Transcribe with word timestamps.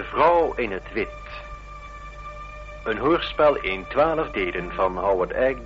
De 0.00 0.06
vrouw 0.06 0.52
in 0.54 0.72
het 0.72 0.92
wit. 0.92 1.08
Een 2.84 2.98
hoorspel 2.98 3.56
in 3.56 3.86
twaalf 3.88 4.30
delen 4.30 4.72
van 4.72 4.98
Howard 4.98 5.30
Egg 5.30 5.56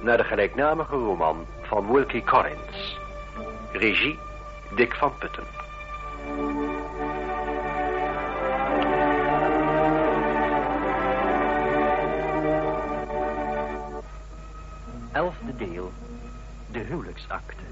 naar 0.00 0.16
de 0.16 0.24
gelijknamige 0.24 0.94
roman 0.94 1.46
van 1.62 1.92
Wilkie 1.92 2.24
Collins. 2.24 2.98
Regie 3.72 4.18
Dick 4.74 4.94
van 4.94 5.12
Putten. 5.18 5.44
Elfde 15.12 15.56
deel. 15.56 15.92
De 16.70 16.78
huwelijksakte. 16.78 17.64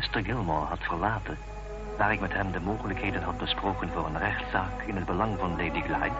Mr. 0.00 0.24
Gilmore 0.24 0.66
had 0.66 0.78
verlaten... 0.80 1.38
waar 1.98 2.12
ik 2.12 2.20
met 2.20 2.32
hem 2.32 2.52
de 2.52 2.60
mogelijkheden 2.60 3.22
had 3.22 3.38
besproken 3.38 3.90
voor 3.92 4.06
een 4.06 4.18
rechtszaak 4.18 4.82
in 4.86 4.96
het 4.96 5.04
belang 5.04 5.38
van 5.38 5.50
Lady 5.50 5.80
Glyde... 5.80 6.16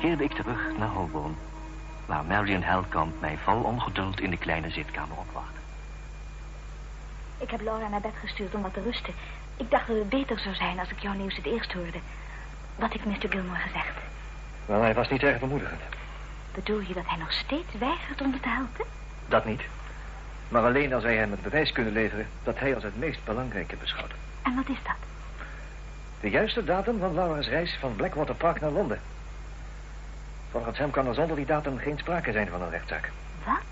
keerde 0.00 0.24
ik 0.24 0.32
terug 0.32 0.60
naar 0.78 0.88
Holborn 0.88 1.36
waar 2.06 2.24
Marion 2.24 2.62
Helkamp 2.62 3.20
mij 3.20 3.38
vol 3.44 3.62
ongeduld 3.62 4.20
in 4.20 4.30
de 4.30 4.36
kleine 4.36 4.70
zitkamer 4.70 5.16
opwachtte. 5.18 5.60
Ik 7.38 7.50
heb 7.50 7.60
Laura 7.60 7.88
naar 7.88 8.00
bed 8.00 8.14
gestuurd 8.20 8.54
om 8.54 8.62
wat 8.62 8.74
te 8.74 8.82
rusten. 8.82 9.14
Ik 9.56 9.70
dacht 9.70 9.86
dat 9.86 9.96
het 9.96 10.08
beter 10.08 10.38
zou 10.38 10.54
zijn 10.54 10.78
als 10.78 10.90
ik 10.90 10.98
jouw 10.98 11.12
nieuws 11.12 11.36
het 11.36 11.46
eerst 11.46 11.72
hoorde. 11.72 11.98
Wat 12.76 12.92
heeft 12.92 13.04
Mr. 13.04 13.28
Gilmore 13.28 13.60
gezegd? 13.60 13.96
Wel, 14.66 14.80
hij 14.80 14.94
was 14.94 15.08
niet 15.08 15.22
erg 15.22 15.40
bemoedigend. 15.40 15.80
Bedoel 16.54 16.80
je 16.80 16.94
dat 16.94 17.06
hij 17.06 17.18
nog 17.18 17.32
steeds 17.32 17.72
weigert 17.78 18.20
om 18.20 18.30
me 18.30 18.40
te 18.40 18.48
helpen? 18.48 18.84
Dat 19.28 19.44
niet. 19.44 19.62
Maar 20.50 20.62
alleen 20.62 20.92
als 20.92 21.02
wij 21.02 21.16
hem 21.16 21.30
het 21.30 21.42
bewijs 21.42 21.72
kunnen 21.72 21.92
leveren 21.92 22.26
dat 22.42 22.58
hij 22.58 22.74
als 22.74 22.84
het 22.84 22.98
meest 22.98 23.24
belangrijke 23.24 23.76
beschouwt. 23.76 24.12
En 24.42 24.54
wat 24.54 24.68
is 24.68 24.82
dat? 24.82 24.94
De 26.20 26.30
juiste 26.30 26.64
datum 26.64 26.98
van 26.98 27.14
Laura's 27.14 27.48
reis 27.48 27.76
van 27.80 27.96
Blackwater 27.96 28.34
Park 28.34 28.60
naar 28.60 28.70
Londen. 28.70 29.00
Volgens 30.50 30.78
hem 30.78 30.90
kan 30.90 31.06
er 31.06 31.14
zonder 31.14 31.36
die 31.36 31.46
datum 31.46 31.78
geen 31.78 31.98
sprake 31.98 32.32
zijn 32.32 32.48
van 32.48 32.62
een 32.62 32.70
rechtszaak. 32.70 33.10
Wat? 33.44 33.62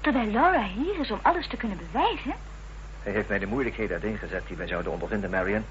Terwijl 0.00 0.30
Laura 0.30 0.62
hier 0.62 1.00
is 1.00 1.10
om 1.10 1.18
alles 1.22 1.48
te 1.48 1.56
kunnen 1.56 1.78
bewijzen? 1.78 2.34
Hij 3.02 3.12
heeft 3.12 3.28
mij 3.28 3.38
de 3.38 3.46
moeilijkheden 3.46 3.92
uiteengezet 3.92 4.46
die 4.46 4.56
wij 4.56 4.66
zouden 4.66 4.92
ondervinden, 4.92 5.30
Marion. 5.30 5.64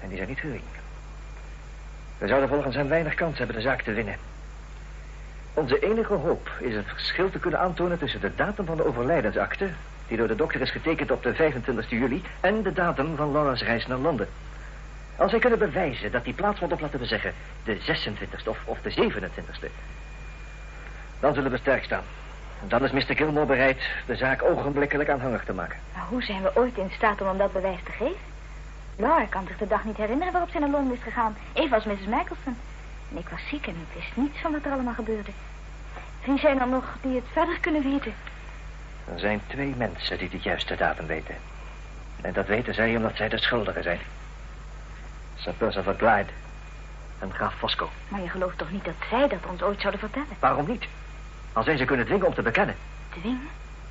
En 0.00 0.08
die 0.08 0.16
zijn 0.16 0.28
niet 0.28 0.40
gering. 0.40 0.62
We 2.18 2.26
zouden 2.26 2.48
volgens 2.48 2.76
hem 2.76 2.88
weinig 2.88 3.14
kans 3.14 3.38
hebben 3.38 3.56
de 3.56 3.62
zaak 3.62 3.82
te 3.82 3.92
winnen. 3.92 4.16
Onze 5.56 5.78
enige 5.78 6.14
hoop 6.14 6.50
is 6.58 6.74
het 6.74 6.86
verschil 6.86 7.30
te 7.30 7.38
kunnen 7.38 7.60
aantonen 7.60 7.98
tussen 7.98 8.20
de 8.20 8.34
datum 8.34 8.66
van 8.66 8.76
de 8.76 8.86
overlijdensakte... 8.86 9.68
die 10.08 10.16
door 10.16 10.28
de 10.28 10.34
dokter 10.34 10.60
is 10.60 10.70
getekend 10.70 11.10
op 11.10 11.22
de 11.22 11.34
25 11.34 11.90
juli... 11.90 12.22
en 12.40 12.62
de 12.62 12.72
datum 12.72 13.16
van 13.16 13.32
Laura's 13.32 13.62
reis 13.62 13.86
naar 13.86 13.98
Londen. 13.98 14.28
Als 15.16 15.30
wij 15.30 15.40
kunnen 15.40 15.58
bewijzen 15.58 16.12
dat 16.12 16.24
die 16.24 16.34
plaatsvond 16.34 16.72
op, 16.72 16.80
laten 16.80 16.98
we 16.98 17.06
zeggen, 17.06 17.32
de 17.64 17.76
26e 17.76 18.48
of, 18.64 18.78
de 18.82 19.10
27e... 19.10 19.68
dan 21.20 21.34
zullen 21.34 21.50
we 21.50 21.58
sterk 21.58 21.84
staan. 21.84 22.04
Dan 22.68 22.84
is 22.84 22.90
Mr. 22.90 23.16
Gilmore 23.16 23.46
bereid 23.46 23.80
de 24.06 24.16
zaak 24.16 24.42
ogenblikkelijk 24.42 25.08
aanhangig 25.08 25.44
te 25.44 25.52
maken. 25.52 25.78
Maar 25.94 26.06
hoe 26.08 26.22
zijn 26.22 26.42
we 26.42 26.50
ooit 26.54 26.76
in 26.76 26.90
staat 26.90 27.20
om 27.20 27.26
hem 27.26 27.38
dat 27.38 27.52
bewijs 27.52 27.80
te 27.84 27.92
geven? 27.92 28.16
Laura 28.96 29.24
kan 29.24 29.46
zich 29.46 29.58
de 29.58 29.66
dag 29.66 29.84
niet 29.84 29.96
herinneren 29.96 30.32
waarop 30.32 30.50
ze 30.50 30.58
naar 30.58 30.70
Londen 30.70 30.96
is 30.96 31.02
gegaan. 31.02 31.36
Evenals 31.52 31.84
Mrs. 31.84 32.06
Michelson. 32.06 32.56
En 33.10 33.18
ik 33.18 33.28
was 33.28 33.48
ziek 33.48 33.66
en 33.66 33.74
ik 33.74 33.94
wist 33.94 34.16
niets 34.16 34.38
van 34.38 34.52
wat 34.52 34.64
er 34.64 34.72
allemaal 34.72 34.94
gebeurde. 34.94 35.30
Wie 36.26 36.38
zijn 36.38 36.60
er 36.60 36.68
nog 36.68 36.84
die 37.00 37.14
het 37.14 37.24
verder 37.32 37.58
kunnen 37.60 37.82
weten? 37.82 38.14
Er 39.12 39.18
zijn 39.18 39.40
twee 39.46 39.74
mensen 39.76 40.18
die 40.18 40.28
de 40.28 40.38
juiste 40.38 40.76
datum 40.76 41.06
weten. 41.06 41.34
En 42.20 42.32
dat 42.32 42.46
weten 42.46 42.74
zij 42.74 42.96
omdat 42.96 43.16
zij 43.16 43.28
de 43.28 43.38
schuldigen 43.38 43.82
zijn. 43.82 43.98
Sir 45.34 45.52
Percival 45.52 45.94
Glyde 45.94 46.30
en 47.18 47.32
graaf 47.32 47.54
Fosco. 47.58 47.90
Maar 48.08 48.20
je 48.20 48.28
gelooft 48.28 48.58
toch 48.58 48.70
niet 48.70 48.84
dat 48.84 48.94
zij 49.10 49.28
dat 49.28 49.46
ons 49.50 49.62
ooit 49.62 49.80
zouden 49.80 50.00
vertellen? 50.00 50.36
Waarom 50.38 50.66
niet? 50.68 50.84
Als 51.52 51.66
wij 51.66 51.76
ze 51.76 51.84
kunnen 51.84 52.06
dwingen 52.06 52.26
om 52.26 52.34
te 52.34 52.42
bekennen. 52.42 52.76
Dwingen? 53.08 53.48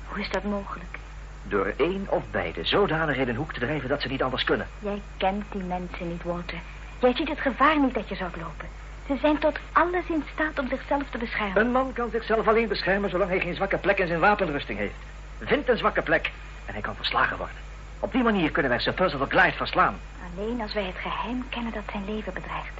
Hoe 0.08 0.20
is 0.20 0.30
dat 0.30 0.44
mogelijk? 0.44 0.98
Door 1.42 1.72
één 1.76 2.06
of 2.08 2.22
beide 2.30 2.64
zodanig 2.64 3.16
in 3.16 3.28
een 3.28 3.36
hoek 3.36 3.52
te 3.52 3.60
drijven 3.60 3.88
dat 3.88 4.02
ze 4.02 4.08
niet 4.08 4.22
anders 4.22 4.44
kunnen. 4.44 4.66
Jij 4.78 5.02
kent 5.16 5.44
die 5.52 5.62
mensen 5.62 6.08
niet, 6.08 6.22
Walter. 6.22 6.58
Jij 6.98 7.14
ziet 7.14 7.28
het 7.28 7.40
gevaar 7.40 7.80
niet 7.80 7.94
dat 7.94 8.08
je 8.08 8.14
zou 8.14 8.30
lopen. 8.30 8.68
Ze 9.06 9.16
zijn 9.20 9.38
tot 9.38 9.58
alles 9.72 10.04
in 10.08 10.24
staat 10.32 10.58
om 10.58 10.68
zichzelf 10.68 11.02
te 11.10 11.18
beschermen. 11.18 11.56
Een 11.56 11.70
man 11.70 11.92
kan 11.92 12.10
zichzelf 12.10 12.48
alleen 12.48 12.68
beschermen 12.68 13.10
zolang 13.10 13.30
hij 13.30 13.40
geen 13.40 13.54
zwakke 13.54 13.78
plek 13.78 13.98
in 13.98 14.06
zijn 14.06 14.20
wapenrusting 14.20 14.78
heeft. 14.78 14.94
Vind 15.40 15.68
een 15.68 15.78
zwakke 15.78 16.02
plek 16.02 16.30
en 16.66 16.72
hij 16.72 16.82
kan 16.82 16.96
verslagen 16.96 17.36
worden. 17.36 17.56
Op 18.00 18.12
die 18.12 18.22
manier 18.22 18.50
kunnen 18.50 18.70
wij 18.70 18.80
Sir 18.80 18.92
Percival 18.92 19.26
Glyde 19.26 19.56
verslaan. 19.56 19.96
Alleen 20.36 20.60
als 20.60 20.72
wij 20.72 20.84
het 20.84 20.96
geheim 20.96 21.44
kennen 21.48 21.72
dat 21.72 21.82
zijn 21.90 22.04
leven 22.04 22.32
bedreigt. 22.32 22.78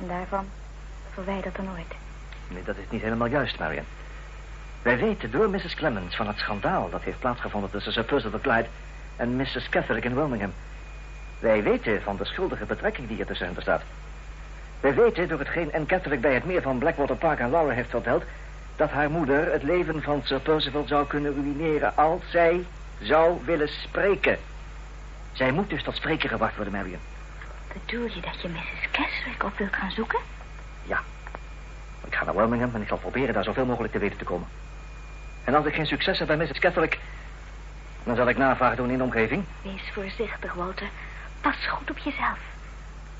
En 0.00 0.08
daarvan 0.08 0.46
verwijdert 1.12 1.56
er 1.56 1.62
nooit. 1.62 1.94
Nee, 2.48 2.62
dat 2.62 2.76
is 2.76 2.84
niet 2.90 3.02
helemaal 3.02 3.28
juist, 3.28 3.58
Marion. 3.58 3.84
Wij 4.82 4.98
weten 4.98 5.30
door 5.30 5.50
Mrs. 5.50 5.74
Clemens 5.74 6.16
van 6.16 6.26
het 6.26 6.38
schandaal 6.38 6.90
dat 6.90 7.02
heeft 7.02 7.18
plaatsgevonden 7.18 7.70
tussen 7.70 7.92
Sir 7.92 8.04
Percival 8.04 8.40
Glyde 8.42 8.68
en 9.16 9.36
Mrs. 9.36 9.68
Catholic 9.68 10.04
in 10.04 10.14
Wilmingham. 10.14 10.52
Wij 11.38 11.62
weten 11.62 12.02
van 12.02 12.16
de 12.16 12.24
schuldige 12.24 12.64
betrekking 12.64 13.08
die 13.08 13.20
er 13.20 13.26
tussen 13.26 13.46
hen 13.46 13.54
bestaat. 13.54 13.82
Wij 14.80 14.94
weten 14.94 15.28
door 15.28 15.38
hetgeen 15.38 15.72
Anne 15.72 15.86
Catholic 15.86 16.20
bij 16.20 16.34
het 16.34 16.44
meer 16.44 16.62
van 16.62 16.78
Blackwater 16.78 17.16
Park 17.16 17.40
aan 17.40 17.50
Laura 17.50 17.74
heeft 17.74 17.90
verteld... 17.90 18.24
dat 18.76 18.90
haar 18.90 19.10
moeder 19.10 19.52
het 19.52 19.62
leven 19.62 20.02
van 20.02 20.20
Sir 20.24 20.40
Percival 20.40 20.86
zou 20.86 21.06
kunnen 21.06 21.34
ruïneren 21.34 21.96
als 21.96 22.22
zij 22.30 22.64
zou 23.00 23.38
willen 23.44 23.68
spreken. 23.68 24.38
Zij 25.32 25.52
moet 25.52 25.70
dus 25.70 25.82
tot 25.82 25.96
spreken 25.96 26.28
gebracht 26.28 26.56
worden, 26.56 26.72
Marion. 26.72 27.00
Bedoel 27.72 28.04
je 28.04 28.20
dat 28.20 28.40
je 28.42 28.48
Mrs. 28.48 28.90
Keswick 28.90 29.44
op 29.44 29.58
wilt 29.58 29.74
gaan 29.74 29.90
zoeken? 29.90 30.18
Ja. 30.82 31.02
Ik 32.06 32.14
ga 32.14 32.24
naar 32.24 32.36
Wilmingham 32.36 32.74
en 32.74 32.80
ik 32.80 32.88
zal 32.88 32.98
proberen 32.98 33.34
daar 33.34 33.44
zoveel 33.44 33.66
mogelijk 33.66 33.92
te 33.92 33.98
weten 33.98 34.18
te 34.18 34.24
komen. 34.24 34.48
En 35.44 35.54
als 35.54 35.66
ik 35.66 35.74
geen 35.74 35.86
succes 35.86 36.18
heb 36.18 36.26
bij 36.26 36.36
Mrs. 36.36 36.58
Catholic... 36.58 36.98
dan 38.04 38.16
zal 38.16 38.28
ik 38.28 38.36
navraag 38.36 38.76
doen 38.76 38.90
in 38.90 38.98
de 38.98 39.04
omgeving. 39.04 39.44
Wees 39.62 39.90
voorzichtig, 39.92 40.54
Walter. 40.54 40.88
Pas 41.40 41.66
goed 41.66 41.90
op 41.90 41.98
jezelf. 41.98 42.38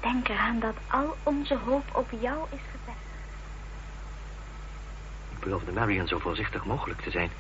Denk 0.00 0.28
eraan 0.28 0.58
dat 0.58 0.76
al 0.86 1.16
onze 1.22 1.56
hoop 1.56 1.84
op 1.92 2.10
jou 2.20 2.38
is 2.50 2.60
gevestigd. 2.70 2.96
Ik 5.32 5.38
beloofde 5.40 5.72
Marion 5.72 6.08
zo 6.08 6.18
voorzichtig 6.18 6.64
mogelijk 6.64 7.00
te 7.00 7.10
zijn. 7.10 7.30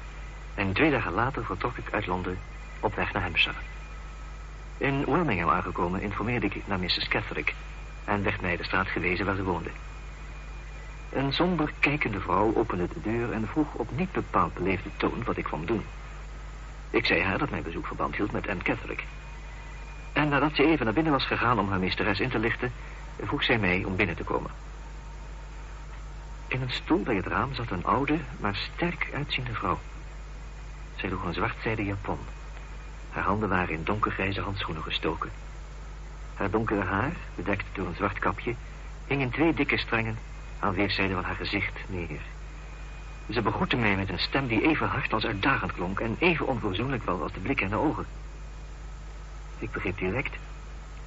En 0.54 0.72
twee 0.72 0.90
dagen 0.90 1.12
later 1.12 1.44
vertrok 1.44 1.76
ik 1.76 1.92
uit 1.92 2.06
Londen 2.06 2.38
op 2.80 2.94
weg 2.94 3.12
naar 3.12 3.22
Hampshire. 3.22 3.58
In 4.78 5.04
Wilmingham 5.04 5.50
aangekomen 5.50 6.00
informeerde 6.00 6.46
ik 6.46 6.66
naar 6.66 6.78
Mrs. 6.78 7.08
Catholic... 7.08 7.54
en 8.04 8.22
werd 8.22 8.40
mij 8.40 8.56
de 8.56 8.64
straat 8.64 8.86
gewezen 8.86 9.26
waar 9.26 9.36
ze 9.36 9.44
woonde. 9.44 9.70
Een 11.12 11.32
somber 11.32 11.72
kijkende 11.78 12.20
vrouw 12.20 12.54
opende 12.54 12.88
de 12.88 13.00
deur 13.00 13.32
en 13.32 13.48
vroeg 13.48 13.74
op 13.74 13.90
niet 13.96 14.12
bepaald 14.12 14.54
beleefde 14.54 14.90
toon 14.96 15.24
wat 15.24 15.36
ik 15.36 15.44
kwam 15.44 15.66
doen. 15.66 15.84
Ik 16.90 17.06
zei 17.06 17.22
haar 17.22 17.38
dat 17.38 17.50
mijn 17.50 17.62
bezoek 17.62 17.86
verband 17.86 18.16
hield 18.16 18.32
met 18.32 18.48
Anne 18.48 18.62
Catholic. 18.62 19.04
En 20.16 20.28
nadat 20.28 20.54
ze 20.54 20.66
even 20.66 20.84
naar 20.84 20.94
binnen 20.94 21.12
was 21.12 21.26
gegaan 21.26 21.58
om 21.58 21.68
haar 21.68 21.78
meesteres 21.78 22.20
in 22.20 22.28
te 22.28 22.38
lichten... 22.38 22.72
vroeg 23.22 23.42
zij 23.42 23.58
mij 23.58 23.84
om 23.84 23.96
binnen 23.96 24.16
te 24.16 24.24
komen. 24.24 24.50
In 26.48 26.62
een 26.62 26.70
stoel 26.70 27.02
bij 27.02 27.14
het 27.14 27.26
raam 27.26 27.54
zat 27.54 27.70
een 27.70 27.84
oude, 27.84 28.18
maar 28.40 28.54
sterk 28.54 29.10
uitziende 29.14 29.54
vrouw. 29.54 29.78
Zij 30.94 31.08
droeg 31.08 31.24
een 31.24 31.34
zwartzijde 31.34 31.84
japon. 31.84 32.18
Haar 33.10 33.24
handen 33.24 33.48
waren 33.48 33.74
in 33.74 33.84
donkergrijze 33.84 34.40
handschoenen 34.40 34.82
gestoken. 34.82 35.30
Haar 36.34 36.50
donkere 36.50 36.84
haar, 36.84 37.12
bedekt 37.34 37.64
door 37.72 37.86
een 37.86 37.94
zwart 37.94 38.18
kapje... 38.18 38.54
hing 39.06 39.20
in 39.20 39.30
twee 39.30 39.54
dikke 39.54 39.76
strengen 39.76 40.18
aan 40.58 40.74
weerszijden 40.74 41.16
van 41.16 41.24
haar 41.24 41.36
gezicht 41.36 41.78
neer. 41.88 42.20
Ze 43.30 43.42
begroette 43.42 43.76
mij 43.76 43.96
met 43.96 44.08
een 44.08 44.18
stem 44.18 44.46
die 44.46 44.68
even 44.68 44.88
hard 44.88 45.12
als 45.12 45.24
uitdagend 45.24 45.72
klonk... 45.72 46.00
en 46.00 46.16
even 46.18 46.46
onverzoenlijk 46.46 47.04
wel 47.04 47.22
als 47.22 47.32
de 47.32 47.40
blik 47.40 47.60
in 47.60 47.68
de 47.68 47.76
ogen. 47.76 48.06
Ik 49.58 49.72
begreep 49.72 49.98
direct 49.98 50.34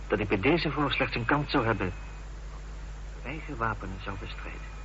dat 0.07 0.19
ik 0.19 0.27
bij 0.27 0.39
deze 0.39 0.71
vrouw 0.71 0.89
slechts 0.89 1.15
een 1.15 1.25
kans 1.25 1.51
zou 1.51 1.65
hebben... 1.65 1.93
eigen 3.25 3.57
wapenen 3.57 3.99
zou 4.03 4.15
bestrijden. 4.19 4.77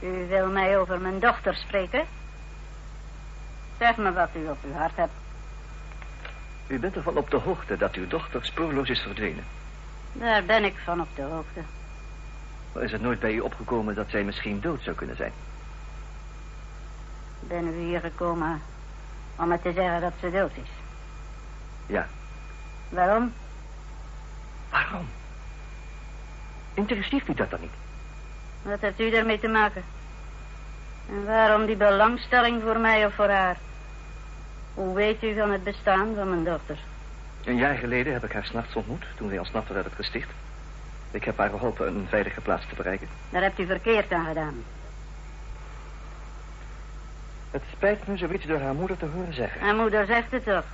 U 0.00 0.26
wil 0.28 0.50
mij 0.50 0.78
over 0.78 1.00
mijn 1.00 1.18
dochter 1.18 1.54
spreken? 1.54 2.04
Zeg 3.78 3.96
me 3.96 4.12
wat 4.12 4.28
u 4.36 4.48
op 4.48 4.58
uw 4.64 4.72
hart 4.72 4.96
hebt. 4.96 5.12
U 6.66 6.78
bent 6.78 6.96
ervan 6.96 7.16
op 7.16 7.30
de 7.30 7.36
hoogte 7.36 7.76
dat 7.76 7.94
uw 7.94 8.06
dochter 8.06 8.44
spoorloos 8.44 8.88
is 8.88 9.00
verdwenen. 9.00 9.44
Daar 10.12 10.44
ben 10.44 10.64
ik 10.64 10.74
van 10.84 11.00
op 11.00 11.08
de 11.14 11.22
hoogte. 11.22 11.60
Maar 12.72 12.82
is 12.82 12.92
het 12.92 13.02
nooit 13.02 13.20
bij 13.20 13.34
u 13.34 13.40
opgekomen 13.40 13.94
dat 13.94 14.08
zij 14.08 14.24
misschien 14.24 14.60
dood 14.60 14.82
zou 14.82 14.96
kunnen 14.96 15.16
zijn? 15.16 15.32
Ben 17.40 17.66
u 17.66 17.84
hier 17.84 18.00
gekomen 18.00 18.60
om 19.36 19.48
me 19.48 19.60
te 19.60 19.72
zeggen 19.72 20.00
dat 20.00 20.12
ze 20.20 20.30
dood 20.30 20.52
is? 20.54 20.81
Ja. 21.86 22.06
Waarom? 22.88 23.32
Waarom? 24.70 25.08
Interesseert 26.74 27.28
u 27.28 27.34
dat 27.34 27.50
dan 27.50 27.60
niet? 27.60 27.70
Wat 28.62 28.80
heeft 28.80 29.00
u 29.00 29.10
daarmee 29.10 29.38
te 29.38 29.48
maken? 29.48 29.82
En 31.08 31.24
waarom 31.24 31.66
die 31.66 31.76
belangstelling 31.76 32.62
voor 32.62 32.78
mij 32.78 33.06
of 33.06 33.14
voor 33.14 33.28
haar? 33.28 33.56
Hoe 34.74 34.94
weet 34.94 35.22
u 35.22 35.34
van 35.38 35.50
het 35.50 35.64
bestaan 35.64 36.14
van 36.14 36.28
mijn 36.28 36.44
dochter? 36.44 36.78
Een 37.44 37.56
jaar 37.56 37.74
geleden 37.74 38.12
heb 38.12 38.24
ik 38.24 38.32
haar 38.32 38.44
s'nachts 38.44 38.74
ontmoet, 38.76 39.04
toen 39.16 39.28
wij 39.28 39.38
ontsnapten 39.38 39.76
uit 39.76 39.84
het 39.84 39.94
gesticht. 39.94 40.30
Ik 41.10 41.24
heb 41.24 41.38
haar 41.38 41.50
geholpen 41.50 41.86
een 41.86 42.06
veilige 42.08 42.40
plaats 42.40 42.66
te 42.68 42.74
bereiken. 42.74 43.08
Daar 43.30 43.42
hebt 43.42 43.58
u 43.58 43.66
verkeerd 43.66 44.12
aan 44.12 44.26
gedaan. 44.26 44.64
Het 47.50 47.62
spijt 47.72 48.06
me 48.06 48.16
zoiets 48.16 48.46
door 48.46 48.60
haar 48.60 48.74
moeder 48.74 48.96
te 48.96 49.06
horen 49.06 49.34
zeggen. 49.34 49.60
Haar 49.60 49.74
moeder 49.74 50.06
zegt 50.06 50.30
het 50.30 50.44
toch? 50.44 50.64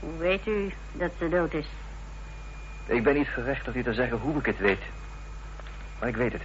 Hoe 0.00 0.18
weet 0.18 0.46
u 0.46 0.72
dat 0.92 1.10
ze 1.18 1.28
dood 1.28 1.54
is? 1.54 1.66
Ik 2.86 3.02
ben 3.02 3.14
niet 3.14 3.28
gerechtigd 3.28 3.76
u 3.76 3.82
te 3.82 3.92
zeggen 3.92 4.18
hoe 4.18 4.38
ik 4.38 4.46
het 4.46 4.58
weet. 4.58 4.82
Maar 5.98 6.08
ik 6.08 6.16
weet 6.16 6.32
het. 6.32 6.42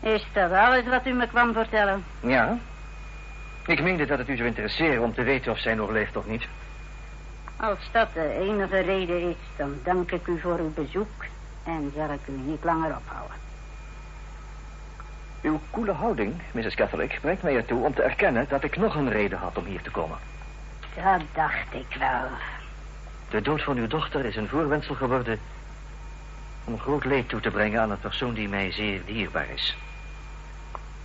Is 0.00 0.26
dat 0.32 0.52
alles 0.52 0.84
wat 0.86 1.06
u 1.06 1.12
me 1.12 1.26
kwam 1.26 1.52
vertellen? 1.52 2.04
Ja. 2.20 2.58
Ik 3.66 3.82
meende 3.82 4.06
dat 4.06 4.18
het 4.18 4.28
u 4.28 4.36
zou 4.36 4.48
interesseren 4.48 5.02
om 5.02 5.14
te 5.14 5.22
weten 5.22 5.52
of 5.52 5.58
zij 5.58 5.74
nog 5.74 5.90
leeft 5.90 6.16
of 6.16 6.26
niet. 6.26 6.46
Als 7.56 7.78
dat 7.92 8.14
de 8.14 8.38
enige 8.40 8.78
reden 8.78 9.28
is, 9.28 9.36
dan 9.56 9.78
dank 9.84 10.10
ik 10.10 10.26
u 10.26 10.40
voor 10.40 10.58
uw 10.58 10.72
bezoek 10.74 11.24
en 11.64 11.92
zal 11.96 12.12
ik 12.12 12.20
u 12.28 12.32
niet 12.32 12.64
langer 12.64 12.96
ophouden. 12.96 13.36
Uw 15.42 15.60
koele 15.70 15.92
houding, 15.92 16.34
Mrs. 16.52 16.74
Catholic, 16.74 17.18
brengt 17.20 17.42
mij 17.42 17.56
ertoe 17.56 17.84
om 17.84 17.94
te 17.94 18.02
erkennen 18.02 18.46
dat 18.48 18.64
ik 18.64 18.76
nog 18.76 18.94
een 18.94 19.10
reden 19.10 19.38
had 19.38 19.58
om 19.58 19.64
hier 19.64 19.82
te 19.82 19.90
komen. 19.90 20.18
Dat 20.94 21.20
dacht 21.32 21.74
ik 21.74 21.96
wel. 21.98 22.28
De 23.30 23.40
dood 23.40 23.62
van 23.62 23.76
uw 23.76 23.86
dochter 23.86 24.24
is 24.24 24.36
een 24.36 24.48
voorwendsel 24.48 24.94
geworden 24.94 25.40
om 26.64 26.78
groot 26.78 27.04
leed 27.04 27.28
toe 27.28 27.40
te 27.40 27.50
brengen 27.50 27.80
aan 27.80 27.90
een 27.90 28.00
persoon 28.00 28.34
die 28.34 28.48
mij 28.48 28.72
zeer 28.72 29.04
dierbaar 29.04 29.48
is. 29.54 29.76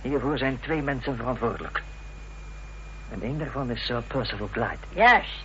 Hiervoor 0.00 0.38
zijn 0.38 0.60
twee 0.60 0.82
mensen 0.82 1.16
verantwoordelijk. 1.16 1.82
En 3.10 3.22
één 3.22 3.38
daarvan 3.38 3.70
is 3.70 3.84
Sir 3.84 4.02
Percival 4.02 4.48
Glyde. 4.52 4.86
Juist. 4.94 5.44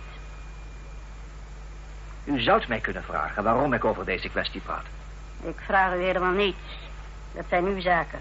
U 2.24 2.40
zou 2.40 2.62
mij 2.68 2.80
kunnen 2.80 3.04
vragen 3.04 3.42
waarom 3.42 3.72
ik 3.72 3.84
over 3.84 4.04
deze 4.04 4.28
kwestie 4.28 4.60
praat. 4.60 4.84
Ik 5.42 5.56
vraag 5.66 5.94
u 5.94 6.02
helemaal 6.02 6.32
niets. 6.32 6.78
Dat 7.32 7.44
zijn 7.48 7.64
uw 7.64 7.80
zaken. 7.80 8.20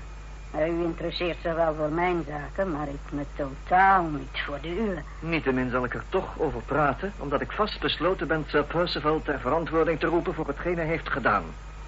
U 0.59 0.83
interesseert 0.83 1.37
zich 1.41 1.55
wel 1.55 1.75
voor 1.75 1.89
mijn 1.89 2.25
zaken, 2.27 2.71
maar 2.71 2.87
ik 2.87 3.11
me 3.11 3.25
totaal 3.35 4.03
niet 4.03 4.41
voor 4.45 4.57
de 4.61 4.69
uwe. 4.69 5.01
Niettemin 5.19 5.69
zal 5.69 5.83
ik 5.83 5.93
er 5.93 6.03
toch 6.09 6.39
over 6.39 6.61
praten, 6.61 7.13
omdat 7.17 7.41
ik 7.41 7.51
vast 7.51 7.79
besloten 7.79 8.27
ben 8.27 8.43
Sir 8.47 8.63
Percival 8.63 9.21
ter 9.21 9.39
verantwoording 9.39 9.99
te 9.99 10.07
roepen 10.07 10.33
voor 10.33 10.47
hetgeen 10.47 10.75
hij 10.75 10.85
heeft 10.85 11.09
gedaan. 11.09 11.43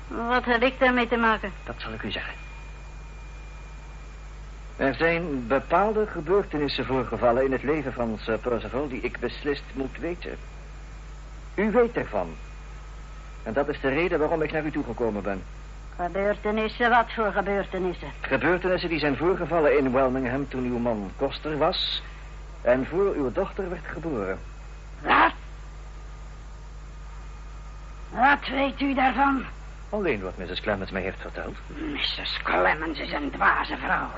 Wat 0.08 0.46
heb 0.46 0.62
ik 0.62 0.80
daarmee 0.80 1.08
te 1.08 1.18
maken? 1.18 1.52
Dat 1.64 1.76
zal 1.78 1.94
ik 1.94 2.04
u 2.04 2.12
zeggen. 2.12 2.34
Er 4.76 4.96
zijn 4.96 5.48
bepaalde 5.48 6.08
gebeurtenissen 6.08 6.86
voorgevallen 6.86 7.46
in 7.46 7.52
het 7.52 7.64
leven 7.64 7.94
van 7.94 8.18
Sir 8.22 8.38
Percival 8.38 8.88
die 8.88 9.02
ik 9.02 9.20
beslist 9.20 9.64
moet 9.74 9.98
weten. 10.00 10.38
U 11.56 11.72
weet 11.72 11.98
ervan. 11.98 12.36
En 13.44 13.54
dat 13.54 13.68
is 13.68 13.80
de 13.82 13.90
reden 13.90 14.20
waarom 14.20 14.42
ik 14.42 14.52
naar 14.52 14.66
u 14.66 14.72
toegekomen 14.72 15.24
ben. 15.24 15.42
Gebeurtenissen? 15.98 16.90
Wat 16.90 17.14
voor 17.14 17.32
gebeurtenissen? 17.32 18.12
Gebeurtenissen 18.22 18.90
die 18.90 19.00
zijn 19.00 19.18
voorgevallen 19.18 19.78
in 19.78 19.92
Welmingham 19.92 20.48
toen 20.48 20.64
uw 20.66 20.78
man 20.78 21.12
koster 21.18 21.58
was... 21.58 22.02
en 22.62 22.86
voor 22.86 23.14
uw 23.16 23.32
dochter 23.32 23.70
werd 23.70 23.86
geboren. 23.86 24.40
Wat? 25.02 25.32
Wat 28.10 28.48
weet 28.48 28.82
u 28.82 28.94
daarvan? 28.94 29.46
Alleen 29.90 30.22
wat 30.22 30.38
Mrs. 30.38 30.62
Clemens 30.62 30.92
mij 30.92 31.02
heeft 31.02 31.22
verteld. 31.22 31.56
Mrs. 31.68 32.40
Clemens 32.44 33.00
is 33.00 33.12
een 33.12 33.32
dwaze 33.32 33.78
vrouw. 33.78 34.10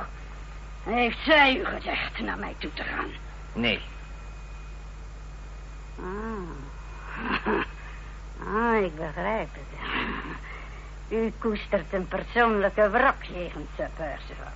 Heeft 0.84 1.18
zij 1.26 1.58
u 1.58 1.66
gezegd 1.66 2.20
naar 2.20 2.38
mij 2.38 2.56
toe 2.58 2.74
te 2.74 2.84
gaan? 2.84 3.08
Nee. 3.54 3.82
Ah. 6.00 6.06
ah, 8.56 8.84
ik 8.84 8.96
begrijp 8.96 9.50
het. 9.54 10.49
U 11.10 11.34
koestert 11.38 11.94
een 11.94 12.08
persoonlijke 12.08 12.90
wrok 12.90 13.24
jegens 13.24 13.68
Sir 13.76 13.90
Percival. 13.96 14.52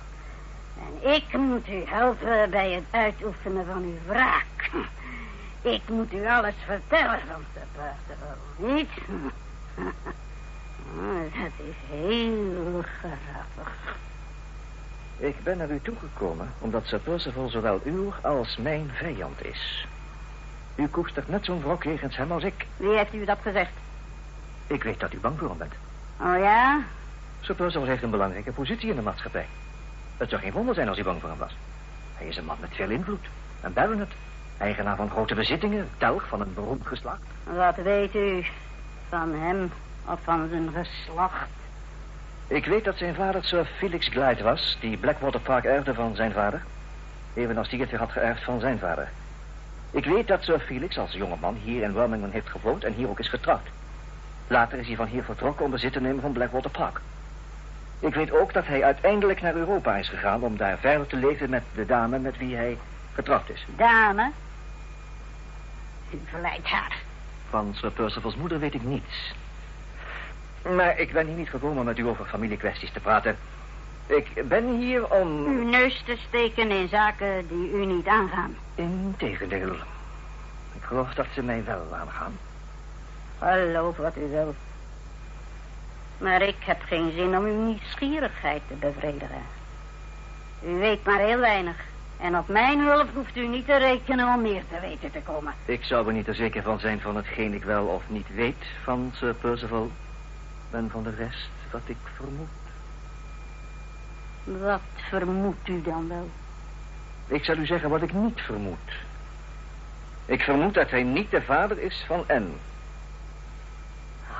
En 0.78 1.12
ik 1.14 1.36
moet 1.36 1.68
u 1.68 1.82
helpen 1.86 2.50
bij 2.50 2.72
het 2.72 2.84
uitoefenen 2.90 3.66
van 3.66 3.82
uw 3.82 3.98
wraak. 4.06 4.70
Ik 5.62 5.82
moet 5.88 6.12
u 6.12 6.26
alles 6.26 6.54
vertellen 6.64 7.20
van 7.32 7.44
Sir 7.54 7.66
Percival, 7.72 8.36
niet? 8.56 8.90
Oh, 10.96 11.42
dat 11.42 11.66
is 11.66 11.74
heel 11.90 12.82
grappig. 12.98 13.96
Ik 15.16 15.42
ben 15.42 15.56
naar 15.56 15.70
u 15.70 15.80
toegekomen 15.82 16.52
omdat 16.58 16.86
Sir 16.86 16.98
Percival 16.98 17.48
zowel 17.48 17.80
uw 17.84 18.12
als 18.22 18.56
mijn 18.56 18.90
vijand 18.94 19.44
is. 19.44 19.86
U 20.74 20.86
koestert 20.86 21.28
net 21.28 21.44
zo'n 21.44 21.62
wrok 21.62 21.82
jegens 21.82 22.16
hem 22.16 22.32
als 22.32 22.42
ik. 22.42 22.66
Wie 22.76 22.96
heeft 22.96 23.14
u 23.14 23.24
dat 23.24 23.38
gezegd? 23.42 23.72
Ik 24.66 24.82
weet 24.82 25.00
dat 25.00 25.12
u 25.12 25.18
bang 25.18 25.38
voor 25.38 25.48
hem 25.48 25.58
bent. 25.58 25.74
Oh 26.20 26.38
ja? 26.38 26.82
Sir 27.40 27.54
Percival 27.54 27.88
heeft 27.88 28.02
een 28.02 28.10
belangrijke 28.10 28.52
positie 28.52 28.90
in 28.90 28.96
de 28.96 29.02
maatschappij. 29.02 29.46
Het 30.16 30.28
zou 30.28 30.40
geen 30.42 30.52
wonder 30.52 30.74
zijn 30.74 30.88
als 30.88 30.98
u 30.98 31.04
bang 31.04 31.20
voor 31.20 31.28
hem 31.28 31.38
was. 31.38 31.56
Hij 32.14 32.26
is 32.26 32.36
een 32.36 32.44
man 32.44 32.56
met 32.60 32.74
veel 32.74 32.90
invloed. 32.90 33.26
Een 33.60 33.72
baronet. 33.72 34.12
Eigenaar 34.58 34.96
van 34.96 35.10
grote 35.10 35.34
bezittingen. 35.34 35.88
Telg 35.98 36.28
van 36.28 36.40
een 36.40 36.54
beroemd 36.54 36.86
geslacht. 36.86 37.20
Wat 37.44 37.76
weet 37.76 38.14
u 38.14 38.44
van 39.08 39.34
hem 39.34 39.72
of 40.06 40.18
van 40.22 40.48
zijn 40.50 40.70
geslacht? 40.72 41.48
Ik 42.46 42.66
weet 42.66 42.84
dat 42.84 42.96
zijn 42.96 43.14
vader 43.14 43.44
Sir 43.44 43.64
Felix 43.64 44.08
Glyde 44.08 44.42
was... 44.42 44.76
die 44.80 44.96
Blackwater 44.96 45.40
Park 45.40 45.64
erfde 45.64 45.94
van 45.94 46.14
zijn 46.14 46.32
vader. 46.32 46.62
Evenals 47.34 47.68
die 47.68 47.80
het 47.80 47.90
weer 47.90 47.98
had 47.98 48.12
geërfd 48.12 48.44
van 48.44 48.60
zijn 48.60 48.78
vader. 48.78 49.08
Ik 49.90 50.04
weet 50.04 50.26
dat 50.28 50.42
Sir 50.42 50.60
Felix 50.60 50.98
als 50.98 51.12
jongeman 51.12 51.54
hier 51.54 51.82
in 51.82 51.92
Birmingham 51.92 52.30
heeft 52.30 52.48
gewoond... 52.48 52.84
en 52.84 52.92
hier 52.92 53.08
ook 53.08 53.18
is 53.18 53.28
getrouwd. 53.28 53.66
Later 54.46 54.78
is 54.78 54.86
hij 54.86 54.96
van 54.96 55.06
hier 55.06 55.24
vertrokken 55.24 55.64
om 55.64 55.70
bezit 55.70 55.92
te 55.92 56.00
nemen 56.00 56.20
van 56.20 56.32
Blackwater 56.32 56.70
Park. 56.70 57.00
Ik 58.00 58.14
weet 58.14 58.32
ook 58.32 58.52
dat 58.52 58.66
hij 58.66 58.84
uiteindelijk 58.84 59.40
naar 59.40 59.54
Europa 59.54 59.96
is 59.96 60.08
gegaan... 60.08 60.42
om 60.42 60.56
daar 60.56 60.78
verder 60.78 61.06
te 61.06 61.16
leven 61.16 61.50
met 61.50 61.62
de 61.74 61.86
dame 61.86 62.18
met 62.18 62.38
wie 62.38 62.56
hij 62.56 62.78
getrouwd 63.12 63.48
is. 63.48 63.66
Dame? 63.76 64.30
U 66.10 66.20
verleidt 66.24 66.66
haar. 66.66 66.96
Van 67.50 67.74
Sir 67.74 67.90
Percival's 67.90 68.36
moeder 68.36 68.58
weet 68.58 68.74
ik 68.74 68.82
niets. 68.82 69.34
Maar 70.62 70.98
ik 70.98 71.12
ben 71.12 71.26
hier 71.26 71.36
niet 71.36 71.48
gekomen 71.48 71.84
met 71.84 71.98
u 71.98 72.06
over 72.06 72.24
familiekwesties 72.24 72.92
te 72.92 73.00
praten. 73.00 73.36
Ik 74.06 74.48
ben 74.48 74.76
hier 74.76 75.10
om... 75.10 75.46
Uw 75.46 75.68
neus 75.68 76.02
te 76.06 76.16
steken 76.28 76.70
in 76.70 76.88
zaken 76.88 77.46
die 77.48 77.72
u 77.72 77.86
niet 77.86 78.06
aangaan. 78.06 78.56
Integendeel. 78.74 79.74
Ik 80.72 80.82
geloof 80.82 81.14
dat 81.14 81.26
ze 81.34 81.42
mij 81.42 81.64
wel 81.64 81.86
aangaan. 82.00 82.38
Geloof 83.44 83.96
wat 83.96 84.16
u 84.16 84.28
wil. 84.30 84.54
Maar 86.18 86.42
ik 86.42 86.56
heb 86.58 86.82
geen 86.82 87.12
zin 87.12 87.36
om 87.36 87.44
uw 87.44 87.64
nieuwsgierigheid 87.64 88.62
te 88.68 88.74
bevredigen. 88.74 89.42
U 90.66 90.78
weet 90.78 91.04
maar 91.04 91.18
heel 91.18 91.38
weinig. 91.38 91.76
En 92.16 92.38
op 92.38 92.48
mijn 92.48 92.80
hulp 92.80 93.08
hoeft 93.14 93.36
u 93.36 93.46
niet 93.46 93.66
te 93.66 93.76
rekenen 93.76 94.34
om 94.34 94.42
meer 94.42 94.62
te 94.70 94.80
weten 94.80 95.10
te 95.10 95.20
komen. 95.24 95.54
Ik 95.64 95.84
zou 95.84 96.06
er 96.06 96.12
niet 96.12 96.28
er 96.28 96.34
zeker 96.34 96.62
van 96.62 96.80
zijn 96.80 97.00
van 97.00 97.16
hetgeen 97.16 97.54
ik 97.54 97.64
wel 97.64 97.86
of 97.86 98.02
niet 98.06 98.34
weet 98.34 98.64
van 98.82 99.10
Sir 99.14 99.34
Percival. 99.34 99.90
En 100.70 100.90
van 100.90 101.02
de 101.02 101.14
rest 101.14 101.50
wat 101.70 101.82
ik 101.84 101.96
vermoed. 102.16 102.48
Wat 104.44 104.80
vermoedt 105.08 105.68
u 105.68 105.82
dan 105.82 106.08
wel? 106.08 106.30
Ik 107.26 107.44
zal 107.44 107.56
u 107.56 107.66
zeggen 107.66 107.90
wat 107.90 108.02
ik 108.02 108.12
niet 108.12 108.40
vermoed. 108.40 108.92
Ik 110.26 110.40
vermoed 110.40 110.74
dat 110.74 110.90
hij 110.90 111.02
niet 111.02 111.30
de 111.30 111.42
vader 111.42 111.78
is 111.78 112.04
van 112.06 112.24
N. 112.32 112.54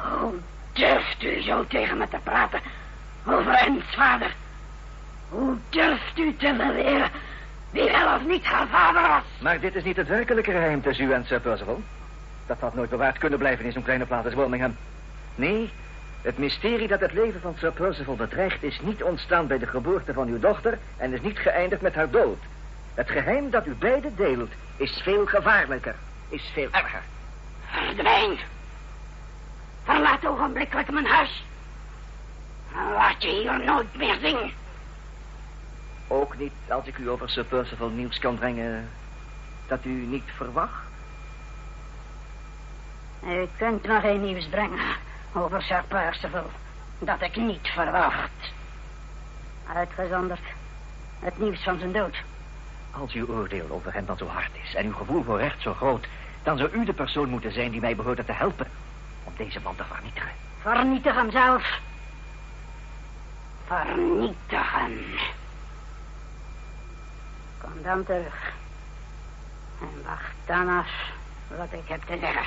Hoe 0.02 0.34
durft 0.72 1.22
u 1.22 1.42
zo 1.42 1.66
tegen 1.66 1.98
me 1.98 2.08
te 2.08 2.18
praten 2.22 2.60
over 3.26 3.70
N's 3.70 3.94
vader? 3.94 4.34
Hoe 5.28 5.56
durft 5.68 6.18
u 6.18 6.36
te 6.36 6.54
beweren 6.56 7.10
wie 7.70 7.90
wel 7.90 8.14
of 8.14 8.24
niet 8.26 8.44
haar 8.44 8.66
vader 8.66 9.02
was? 9.02 9.22
Maar 9.40 9.60
dit 9.60 9.74
is 9.74 9.84
niet 9.84 9.96
het 9.96 10.08
werkelijke 10.08 10.50
geheim 10.50 10.82
tussen 10.82 11.06
u 11.06 11.12
en 11.12 11.26
Sir 11.26 11.40
Percival. 11.40 11.82
Dat 12.46 12.60
had 12.60 12.74
nooit 12.74 12.90
bewaard 12.90 13.18
kunnen 13.18 13.38
blijven 13.38 13.64
in 13.64 13.72
zo'n 13.72 13.82
kleine 13.82 14.06
plaats 14.06 14.24
als 14.24 14.34
Birmingham. 14.34 14.76
Nee, 15.34 15.72
het 16.22 16.38
mysterie 16.38 16.88
dat 16.88 17.00
het 17.00 17.12
leven 17.12 17.40
van 17.40 17.54
Sir 17.58 17.72
Percival 17.72 18.16
bedreigt... 18.16 18.62
is 18.62 18.80
niet 18.80 19.02
ontstaan 19.02 19.46
bij 19.46 19.58
de 19.58 19.66
geboorte 19.66 20.12
van 20.12 20.28
uw 20.28 20.38
dochter... 20.38 20.78
en 20.96 21.12
is 21.12 21.20
niet 21.20 21.38
geëindigd 21.38 21.82
met 21.82 21.94
haar 21.94 22.10
dood. 22.10 22.38
Het 22.94 23.10
geheim 23.10 23.50
dat 23.50 23.66
u 23.66 23.74
beiden 23.74 24.16
deelt 24.16 24.50
is 24.76 25.00
veel 25.02 25.26
gevaarlijker. 25.26 25.94
Is 26.28 26.50
veel 26.52 26.68
erger. 26.70 27.02
Verdwijn. 27.66 28.38
Verlaat 29.84 30.26
ogenblikkelijk 30.26 30.90
mijn 30.90 31.06
huis. 31.06 31.44
En 32.74 32.92
laat 32.92 33.22
je 33.22 33.28
hier 33.28 33.64
nooit 33.64 33.96
meer 33.96 34.18
zien. 34.20 34.52
Ook 36.08 36.38
niet 36.38 36.52
als 36.68 36.86
ik 36.86 36.98
u 36.98 37.10
over 37.10 37.30
Sir 37.30 37.44
Percival 37.44 37.88
nieuws 37.88 38.18
kan 38.18 38.38
brengen... 38.38 38.88
dat 39.66 39.84
u 39.84 39.90
niet 39.90 40.30
verwacht? 40.36 40.82
U 43.26 43.48
kunt 43.56 43.86
nog 43.86 44.00
geen 44.00 44.24
nieuws 44.24 44.46
brengen 44.46 44.96
over 45.32 45.62
Sir 45.62 45.84
Percival. 45.88 46.50
Dat 46.98 47.22
ik 47.22 47.36
niet 47.36 47.68
verwacht. 47.68 48.52
Uitgezonderd 49.74 50.40
het 51.18 51.38
nieuws 51.38 51.62
van 51.62 51.78
zijn 51.78 51.92
dood. 51.92 52.16
Als 52.90 53.12
uw 53.12 53.26
oordeel 53.26 53.66
over 53.70 53.92
hem 53.92 54.06
dan 54.06 54.16
zo 54.16 54.26
hard 54.26 54.50
is 54.62 54.74
en 54.74 54.86
uw 54.86 54.92
gevoel 54.92 55.22
voor 55.22 55.38
recht 55.38 55.62
zo 55.62 55.74
groot... 55.74 56.06
dan 56.42 56.58
zou 56.58 56.70
u 56.72 56.84
de 56.84 56.92
persoon 56.92 57.28
moeten 57.28 57.52
zijn 57.52 57.70
die 57.70 57.80
mij 57.80 57.96
behoorde 57.96 58.24
te 58.24 58.32
helpen... 58.32 58.66
om 59.24 59.32
deze 59.36 59.60
man 59.60 59.76
te 59.76 59.84
vernietigen. 59.84 60.30
Vernietig 60.60 61.14
hem 61.14 61.30
zelf. 61.30 61.80
Vernietig 63.66 64.72
hem. 64.72 64.98
Kom 67.58 67.82
dan 67.82 68.04
terug. 68.04 68.52
En 69.80 70.02
wacht 70.04 70.34
dan 70.46 70.68
af 70.68 70.88
wat 71.48 71.72
ik 71.72 71.88
heb 71.88 72.02
te 72.02 72.18
zeggen. 72.20 72.46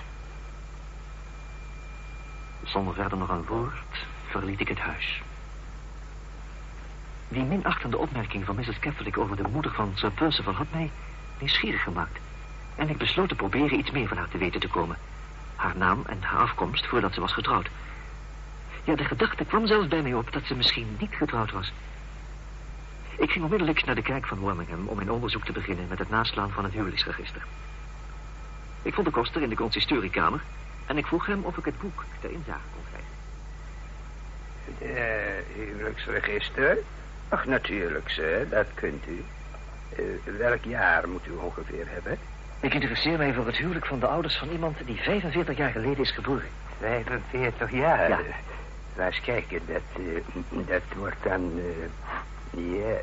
Zonder 2.63 2.93
verder 2.93 3.17
nog 3.17 3.29
een 3.29 3.45
woord 3.45 4.05
verliet 4.27 4.59
ik 4.59 4.67
het 4.67 4.79
huis. 4.79 5.21
Die 7.27 7.43
minachtende 7.43 7.97
opmerking 7.97 8.45
van 8.45 8.55
Mrs. 8.55 8.79
Catholic 8.79 9.17
over 9.17 9.35
de 9.35 9.47
moeder 9.51 9.71
van 9.71 9.91
Sir 9.95 10.11
Percival 10.11 10.53
had 10.53 10.67
mij 10.71 10.91
nieuwsgierig 11.39 11.83
gemaakt. 11.83 12.19
En 12.75 12.89
ik 12.89 12.97
besloot 12.97 13.29
te 13.29 13.35
proberen 13.35 13.79
iets 13.79 13.91
meer 13.91 14.07
van 14.07 14.17
haar 14.17 14.27
te 14.27 14.37
weten 14.37 14.59
te 14.59 14.67
komen. 14.67 14.97
Haar 15.57 15.77
naam 15.77 16.03
en 16.05 16.21
haar 16.21 16.39
afkomst 16.39 16.87
voordat 16.87 17.13
ze 17.13 17.19
was 17.19 17.33
getrouwd. 17.33 17.69
Ja, 18.83 18.95
de 18.95 19.05
gedachte 19.05 19.45
kwam 19.45 19.67
zelfs 19.67 19.87
bij 19.87 20.01
mij 20.01 20.13
op 20.13 20.31
dat 20.31 20.43
ze 20.45 20.55
misschien 20.55 20.95
niet 20.99 21.13
getrouwd 21.15 21.51
was. 21.51 21.71
Ik 23.17 23.31
ging 23.31 23.43
onmiddellijk 23.43 23.85
naar 23.85 23.95
de 23.95 24.01
kerk 24.01 24.27
van 24.27 24.39
Birmingham 24.39 24.87
om 24.87 24.95
mijn 24.95 25.11
onderzoek 25.11 25.45
te 25.45 25.51
beginnen 25.51 25.87
met 25.87 25.99
het 25.99 26.09
naslaan 26.09 26.51
van 26.51 26.63
het 26.63 26.73
huwelijksregister. 26.73 27.45
Ik 28.81 28.93
vond 28.93 29.05
de 29.05 29.13
koster 29.13 29.41
in 29.41 29.49
de 29.49 29.55
consistoriekamer 29.55 30.41
en 30.85 30.97
ik 30.97 31.05
vroeg 31.05 31.25
hem 31.25 31.43
of 31.43 31.57
ik 31.57 31.65
het 31.65 31.79
boek 31.79 32.03
ter 32.19 32.31
inzage 32.31 32.59
kon 32.73 32.83
krijgen. 32.89 33.15
De 34.79 35.43
huwelijksregister? 35.55 36.77
Ach, 37.29 37.45
natuurlijk, 37.45 38.09
sir, 38.09 38.49
dat 38.49 38.67
kunt 38.73 39.07
u. 39.07 39.23
Uh, 39.99 40.37
welk 40.37 40.63
jaar 40.63 41.09
moet 41.09 41.27
u 41.27 41.31
ongeveer 41.31 41.85
hebben? 41.87 42.17
Ik 42.59 42.73
interesseer 42.73 43.17
mij 43.17 43.33
voor 43.33 43.45
het 43.45 43.57
huwelijk 43.57 43.85
van 43.85 43.99
de 43.99 44.07
ouders 44.07 44.37
van 44.37 44.49
iemand 44.49 44.77
die 44.85 45.01
45 45.01 45.57
jaar 45.57 45.71
geleden 45.71 46.03
is 46.03 46.11
geboren. 46.11 46.47
45 46.79 47.71
jaar? 47.71 48.09
Ja. 48.09 48.19
Laat 48.95 49.07
eens 49.07 49.21
kijken, 49.21 49.61
dat, 49.65 49.81
uh, 49.99 50.67
dat 50.67 50.81
wordt 50.95 51.23
dan... 51.23 51.51
Uh, 51.55 51.63
ja, 52.49 52.95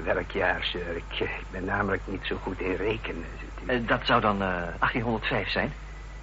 welk 0.14 0.30
jaar, 0.30 0.62
sir? 0.62 0.96
Ik, 0.96 1.20
ik, 1.20 1.30
ben 1.50 1.64
namelijk 1.64 2.02
niet 2.04 2.24
zo 2.24 2.36
goed 2.42 2.60
in 2.60 2.74
rekenen. 2.74 3.24
dat 3.86 4.00
zou 4.04 4.20
dan 4.20 4.38
1805 4.38 5.48
zijn. 5.48 5.72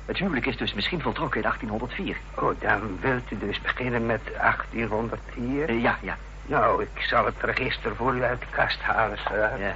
Het 0.05 0.17
huwelijk 0.17 0.45
is 0.45 0.57
dus 0.57 0.73
misschien 0.73 1.01
voltrokken 1.01 1.41
in 1.41 1.47
1804. 1.47 2.17
Oh, 2.35 2.61
dan 2.61 2.97
wilt 2.99 3.31
u 3.31 3.37
dus 3.37 3.61
beginnen 3.61 4.05
met 4.05 4.21
1804? 4.37 5.73
ja, 5.73 5.97
ja. 6.01 6.17
Nou, 6.45 6.81
ik 6.81 7.01
zal 7.01 7.25
het 7.25 7.35
register 7.41 7.95
voor 7.95 8.15
u 8.15 8.23
uit 8.23 8.39
de 8.39 8.45
kast 8.49 8.79
halen, 8.79 9.17
sir. 9.17 9.59
Ja. 9.59 9.73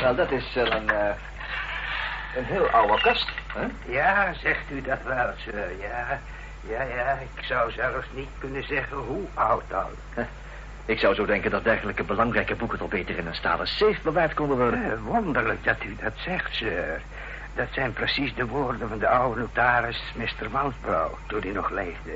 Wel, 0.00 0.14
dat 0.14 0.30
is 0.30 0.56
uh, 0.56 0.64
een, 0.64 0.84
uh, 0.84 1.08
een 2.36 2.44
heel 2.44 2.68
oude 2.68 3.00
kast, 3.02 3.28
hè? 3.46 3.66
Ja, 3.92 4.32
zegt 4.32 4.70
u 4.70 4.82
dat 4.82 4.98
wel, 5.04 5.30
sir. 5.36 5.70
Ja, 5.80 6.20
ja, 6.68 6.82
ja. 6.82 7.18
Ik 7.34 7.44
zou 7.44 7.72
zelfs 7.72 8.06
niet 8.14 8.28
kunnen 8.38 8.64
zeggen 8.66 8.96
hoe 8.96 9.26
oud 9.34 9.72
al. 9.72 9.90
Ik 10.84 10.98
zou 10.98 11.14
zo 11.14 11.26
denken 11.26 11.50
dat 11.50 11.64
dergelijke 11.64 12.04
belangrijke 12.04 12.54
boeken 12.54 12.78
toch 12.78 12.88
beter 12.88 13.18
in 13.18 13.26
een 13.26 13.34
stalen 13.34 13.66
safe 13.66 13.98
bewaard 14.02 14.34
konden 14.34 14.56
worden. 14.56 14.84
Uh, 14.84 14.92
wonderlijk 15.02 15.64
dat 15.64 15.84
u 15.84 15.96
dat 16.02 16.12
zegt, 16.16 16.54
sir. 16.54 17.00
Dat 17.54 17.68
zijn 17.72 17.92
precies 17.92 18.34
de 18.34 18.46
woorden 18.46 18.88
van 18.88 18.98
de 18.98 19.08
oude 19.08 19.40
notaris 19.40 20.02
Mr. 20.14 20.50
Mountbrow, 20.50 21.12
toen 21.26 21.40
hij 21.40 21.52
nog 21.52 21.70
leefde. 21.70 22.12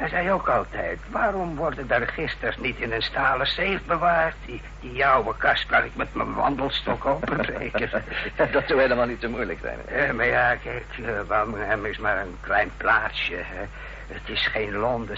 Hij 0.00 0.08
zei 0.08 0.30
ook 0.30 0.48
altijd, 0.48 0.98
waarom 1.10 1.56
worden 1.56 1.86
de 1.86 1.94
registers 1.94 2.56
niet 2.56 2.76
in 2.78 2.92
een 2.92 3.02
stalen 3.02 3.46
safe 3.46 3.80
bewaard? 3.86 4.34
Die, 4.46 4.60
die 4.80 5.06
oude 5.06 5.34
kast 5.36 5.66
kan 5.66 5.84
ik 5.84 5.96
met 5.96 6.14
mijn 6.14 6.34
wandelstok 6.34 7.04
openbreken. 7.06 7.90
dat 8.52 8.64
zou 8.66 8.80
helemaal 8.80 9.06
niet 9.06 9.20
te 9.20 9.28
moeilijk 9.28 9.58
zijn. 9.62 9.78
Eh, 9.86 10.10
maar 10.10 10.26
ja, 10.26 10.54
kijk, 10.54 10.84
Birmingham 11.28 11.84
is 11.84 11.98
maar 11.98 12.18
een 12.18 12.36
klein 12.40 12.70
plaatsje. 12.76 13.34
Hè. 13.36 13.64
Het 14.06 14.28
is 14.28 14.46
geen 14.46 14.76
Londen, 14.76 15.16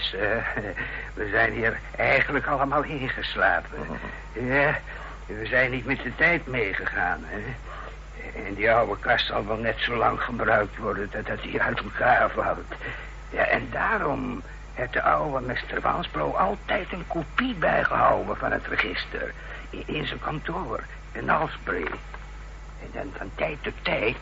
We 1.13 1.29
zijn 1.31 1.53
hier 1.53 1.77
eigenlijk 1.95 2.47
allemaal 2.47 2.83
ingeslapen. 2.83 3.87
Ja, 4.33 4.79
we 5.25 5.45
zijn 5.45 5.71
niet 5.71 5.85
met 5.85 6.03
de 6.03 6.15
tijd 6.15 6.47
meegegaan, 6.47 7.23
hè. 7.25 7.41
En 8.47 8.53
die 8.53 8.71
oude 8.71 8.99
kast 8.99 9.27
zal 9.27 9.45
wel 9.47 9.57
net 9.57 9.79
zo 9.79 9.95
lang 9.95 10.21
gebruikt 10.21 10.77
worden 10.77 11.09
dat 11.11 11.41
hij 11.41 11.59
uit 11.59 11.79
elkaar 11.79 12.29
valt. 12.29 12.73
Ja, 13.29 13.45
en 13.45 13.67
daarom 13.71 14.43
heeft 14.73 14.93
de 14.93 15.01
oude 15.01 15.45
Mr. 15.45 15.81
Wansbro 15.81 16.31
altijd 16.31 16.91
een 16.91 17.07
kopie 17.07 17.55
bijgehouden 17.55 18.37
van 18.37 18.51
het 18.51 18.67
register. 18.67 19.33
In, 19.69 19.83
in 19.85 20.07
zijn 20.07 20.19
kantoor, 20.19 20.83
in 21.11 21.29
Alsbury. 21.29 21.91
En 22.81 22.89
dan 22.93 23.11
van 23.17 23.31
tijd 23.35 23.57
tot 23.63 23.73
tijd 23.81 24.17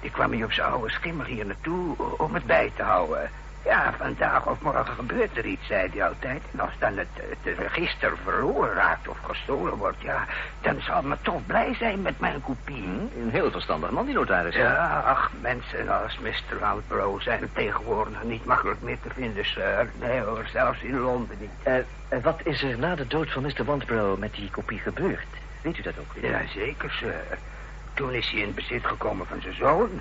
eh, 0.00 0.12
kwam 0.12 0.32
hij 0.32 0.44
op 0.44 0.52
zijn 0.52 0.70
oude 0.70 0.90
schimmel 0.90 1.26
hier 1.26 1.46
naartoe 1.46 1.96
om 2.18 2.34
het 2.34 2.44
bij 2.44 2.72
te 2.76 2.82
houden. 2.82 3.30
Ja, 3.64 3.94
vandaag 3.98 4.46
of 4.46 4.60
morgen 4.60 4.94
gebeurt 4.94 5.36
er 5.36 5.44
iets, 5.44 5.66
zei 5.66 5.90
hij 5.92 6.04
altijd. 6.08 6.42
En 6.52 6.60
als 6.60 6.72
dan 6.78 6.96
het, 6.96 7.08
het 7.14 7.58
register 7.58 8.12
verloren 8.24 8.74
raakt 8.74 9.08
of 9.08 9.18
gestolen 9.22 9.74
wordt, 9.76 10.00
ja, 10.00 10.24
dan 10.60 10.80
zal 10.80 11.02
me 11.02 11.16
toch 11.22 11.46
blij 11.46 11.74
zijn 11.74 12.02
met 12.02 12.20
mijn 12.20 12.40
kopie. 12.42 12.84
Een 13.20 13.30
heel 13.30 13.50
verstandig 13.50 13.90
man, 13.90 14.04
die 14.04 14.14
notaris. 14.14 14.54
Ja, 14.54 15.02
ach, 15.06 15.30
mensen 15.40 16.02
als 16.02 16.18
Mr. 16.18 16.64
Outbrow 16.64 17.20
zijn 17.20 17.50
tegenwoordig 17.52 18.22
niet 18.22 18.44
makkelijk 18.44 18.82
meer 18.82 18.98
te 19.02 19.08
vinden, 19.14 19.44
sir. 19.44 19.90
Nee 20.00 20.20
hoor, 20.20 20.46
zelfs 20.52 20.82
in 20.82 20.98
Londen 20.98 21.36
niet. 21.40 21.50
Uh, 21.66 22.22
wat 22.22 22.40
is 22.42 22.62
er 22.62 22.78
na 22.78 22.94
de 22.94 23.06
dood 23.06 23.32
van 23.32 23.42
Mr. 23.42 23.64
Wantbrow 23.64 24.18
met 24.18 24.34
die 24.34 24.50
kopie 24.50 24.78
gebeurd? 24.78 25.26
Weet 25.62 25.78
u 25.78 25.82
dat 25.82 25.98
ook? 25.98 26.22
Ja, 26.22 26.40
zeker, 26.54 26.90
sir. 26.90 27.38
Toen 27.94 28.12
is 28.12 28.30
hij 28.30 28.40
in 28.40 28.54
bezit 28.54 28.86
gekomen 28.86 29.26
van 29.26 29.40
zijn 29.40 29.54
zoon, 29.54 30.00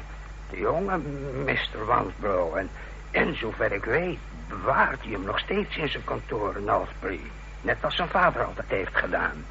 de 0.50 0.60
jonge 0.60 0.98
Mr. 1.46 1.86
Wantbrow. 1.86 2.56
En 2.56 2.70
en 3.14 3.38
zover 3.38 3.72
ik 3.72 3.86
weet, 3.86 4.20
bewaart 4.48 5.02
hij 5.02 5.12
hem 5.12 5.24
nog 5.24 5.40
steeds 5.40 5.78
in 5.78 5.90
zijn 5.90 6.04
kantoor 6.04 6.58
in 6.58 6.70
Alsbury. 6.70 7.22
Net 7.62 7.78
als 7.82 7.96
zijn 7.96 8.10
vader 8.10 8.44
altijd 8.44 8.70
heeft 8.70 8.96
gedaan. 8.96 9.46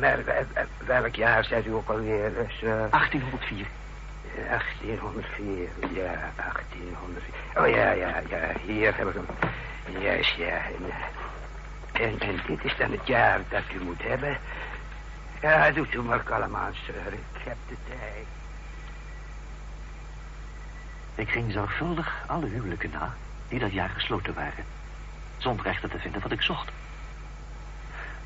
Maar 0.00 0.18
welk 0.86 1.14
jaar 1.14 1.44
zei 1.44 1.66
u 1.66 1.72
ook 1.72 1.88
alweer? 1.88 2.34
Dus, 2.34 2.62
uh... 2.62 2.70
1804. 2.90 3.66
1804, 4.34 5.68
ja, 5.92 6.32
1804. 6.36 7.62
Oh 7.62 7.68
ja, 7.68 7.90
ja, 7.90 8.22
ja, 8.28 8.52
hier 8.66 8.96
heb 8.96 9.08
ik 9.08 9.14
hem. 9.14 9.26
Juist, 10.02 10.34
ja. 10.36 10.46
En, 10.46 10.92
en, 11.92 12.20
en, 12.20 12.40
dit 12.46 12.64
is 12.64 12.76
dan 12.76 12.90
het 12.90 13.06
jaar 13.06 13.40
dat 13.48 13.62
u 13.74 13.84
moet 13.84 14.02
hebben. 14.02 14.36
Ja, 15.40 15.70
doet 15.70 15.94
u 15.94 16.02
maar 16.02 16.22
kalm 16.22 16.56
aan, 16.56 16.74
sir. 16.74 17.12
Ik 17.12 17.42
heb 17.44 17.56
de 17.68 17.76
tijd. 17.88 18.26
Ik 21.20 21.30
ging 21.30 21.52
zorgvuldig 21.52 22.24
alle 22.26 22.46
huwelijken 22.46 22.90
na 22.90 23.14
die 23.48 23.58
dat 23.58 23.72
jaar 23.72 23.88
gesloten 23.88 24.34
waren. 24.34 24.64
Zonder 25.38 25.66
echter 25.66 25.88
te 25.88 25.98
vinden 25.98 26.22
wat 26.22 26.32
ik 26.32 26.42
zocht. 26.42 26.70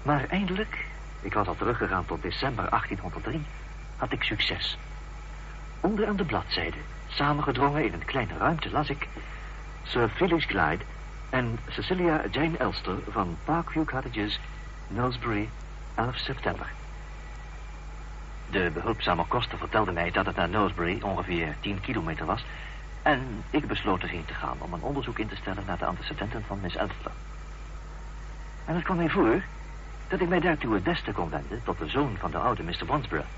Maar 0.03 0.25
eindelijk, 0.29 0.85
ik 1.21 1.35
was 1.35 1.47
al 1.47 1.57
teruggegaan 1.57 2.05
tot 2.05 2.23
december 2.23 2.71
1803, 2.71 3.45
had 3.97 4.13
ik 4.13 4.23
succes. 4.23 4.79
Onder 5.81 6.07
aan 6.07 6.17
de 6.17 6.25
bladzijde, 6.25 6.77
samengedrongen 7.07 7.85
in 7.85 7.93
een 7.93 8.05
kleine 8.05 8.37
ruimte, 8.39 8.71
las 8.71 8.89
ik... 8.89 9.09
Sir 9.83 10.09
Felix 10.09 10.45
Glyde 10.45 10.85
en 11.31 11.59
Cecilia 11.69 12.25
Jane 12.31 12.57
Elster 12.57 12.97
van 13.09 13.37
Parkview 13.45 13.85
Cottages, 13.85 14.41
Millsbury, 14.87 15.49
11 15.95 16.17
september. 16.17 16.67
De 18.51 18.71
behulpzame 18.75 19.25
koster 19.25 19.59
vertelde 19.59 19.93
mij 19.93 20.11
dat 20.11 20.27
het 20.27 20.37
naar 20.37 20.49
Knowsbury 20.49 21.03
ongeveer 21.03 21.57
10 21.61 21.81
kilometer 21.81 22.27
was... 22.27 22.45
En 23.05 23.45
ik 23.51 23.67
besloot 23.67 24.03
erheen 24.03 24.25
te 24.25 24.35
gaan 24.35 24.57
om 24.59 24.73
een 24.73 24.83
onderzoek 24.83 25.19
in 25.19 25.29
te 25.29 25.37
stellen 25.37 25.65
naar 25.67 25.79
de 25.79 25.85
antecedenten 25.85 26.45
van 26.47 26.59
Miss 26.61 26.77
Elster. 26.77 27.11
En 28.65 28.75
het 28.75 28.85
kwam 28.85 28.97
mij 28.97 29.09
voor 29.09 29.43
dat 30.09 30.21
ik 30.21 30.29
mij 30.29 30.41
daartoe 30.41 30.75
het 30.75 30.83
beste 30.83 31.13
kon 31.13 31.31
wenden 31.31 31.63
tot 31.65 31.79
de 31.79 31.89
zoon 31.89 32.17
van 32.19 32.31
de 32.31 32.39
oude 32.39 32.63
Mr. 32.63 32.87
Wansborough. 32.87 33.29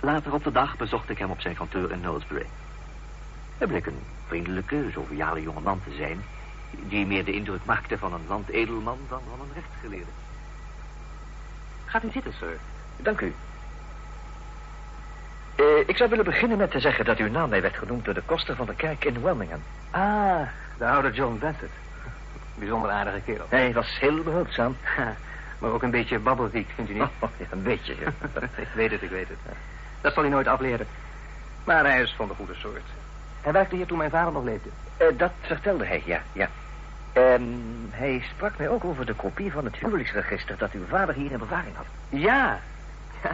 Later 0.00 0.32
op 0.32 0.44
de 0.44 0.52
dag 0.52 0.76
bezocht 0.76 1.10
ik 1.10 1.18
hem 1.18 1.30
op 1.30 1.40
zijn 1.40 1.54
kantoor 1.54 1.90
in 1.90 2.00
Knowlesbury. 2.00 2.46
Hij 3.58 3.66
bleek 3.66 3.86
een 3.86 4.02
vriendelijke, 4.26 4.90
joviale 4.90 5.42
jongeman 5.42 5.80
te 5.84 5.94
zijn... 5.94 6.24
die 6.70 7.06
meer 7.06 7.24
de 7.24 7.32
indruk 7.32 7.64
maakte 7.64 7.98
van 7.98 8.12
een 8.12 8.26
landedelman 8.28 8.98
dan 9.08 9.20
van 9.28 9.40
een 9.40 9.54
rechtsgeleerde. 9.54 10.10
Gaat 11.84 12.04
u 12.04 12.10
zitten, 12.10 12.32
sir. 12.32 12.58
Dank 12.96 13.20
u. 13.20 13.34
Uh, 15.62 15.88
ik 15.88 15.96
zou 15.96 16.10
willen 16.10 16.24
beginnen 16.24 16.58
met 16.58 16.70
te 16.70 16.80
zeggen 16.80 17.04
dat 17.04 17.18
uw 17.18 17.30
naam 17.30 17.48
mij 17.48 17.62
werd 17.62 17.76
genoemd 17.76 18.04
door 18.04 18.14
de 18.14 18.22
koster 18.24 18.56
van 18.56 18.66
de 18.66 18.74
kerk 18.74 19.04
in 19.04 19.22
Wilmingham. 19.22 19.62
Ah, 19.90 20.40
de 20.78 20.86
oude 20.86 21.10
John 21.10 21.38
Bassett. 21.38 21.72
Bijzonder 22.54 22.90
aardige 22.90 23.20
kerel. 23.20 23.46
Hij 23.48 23.72
was 23.72 23.98
heel 24.00 24.22
behulpzaam. 24.22 24.76
maar 25.58 25.70
ook 25.70 25.82
een 25.82 25.90
beetje 25.90 26.18
babbelziek, 26.18 26.70
vindt 26.74 26.90
u 26.90 26.94
niet? 26.94 27.02
Oh, 27.02 27.28
ja, 27.36 27.46
een 27.50 27.62
beetje, 27.62 27.92
ik 28.64 28.68
weet 28.74 28.90
het, 28.90 29.02
ik 29.02 29.10
weet 29.10 29.28
het. 29.28 29.38
Dat 30.00 30.12
zal 30.14 30.22
hij 30.22 30.32
nooit 30.32 30.46
afleren. 30.46 30.86
Maar 31.64 31.84
hij 31.84 32.02
is 32.02 32.14
van 32.16 32.28
de 32.28 32.34
goede 32.34 32.54
soort. 32.54 32.82
Hij 33.40 33.52
werkte 33.52 33.76
hier 33.76 33.86
toen 33.86 33.98
mijn 33.98 34.10
vader 34.10 34.32
nog 34.32 34.44
leefde. 34.44 34.68
Eh, 34.96 35.06
dat 35.16 35.32
vertelde 35.40 35.84
hij, 35.84 36.02
ja, 36.04 36.22
ja. 36.32 36.48
En 37.12 37.62
hij 37.90 38.22
sprak 38.34 38.58
mij 38.58 38.68
ook 38.68 38.84
over 38.84 39.06
de 39.06 39.14
kopie 39.14 39.52
van 39.52 39.64
het 39.64 39.76
huwelijksregister 39.76 40.58
dat 40.58 40.72
uw 40.72 40.86
vader 40.88 41.14
hier 41.14 41.32
in 41.32 41.38
bewaring 41.38 41.76
had. 41.76 41.86
Ja. 42.08 42.58
ja. 43.22 43.30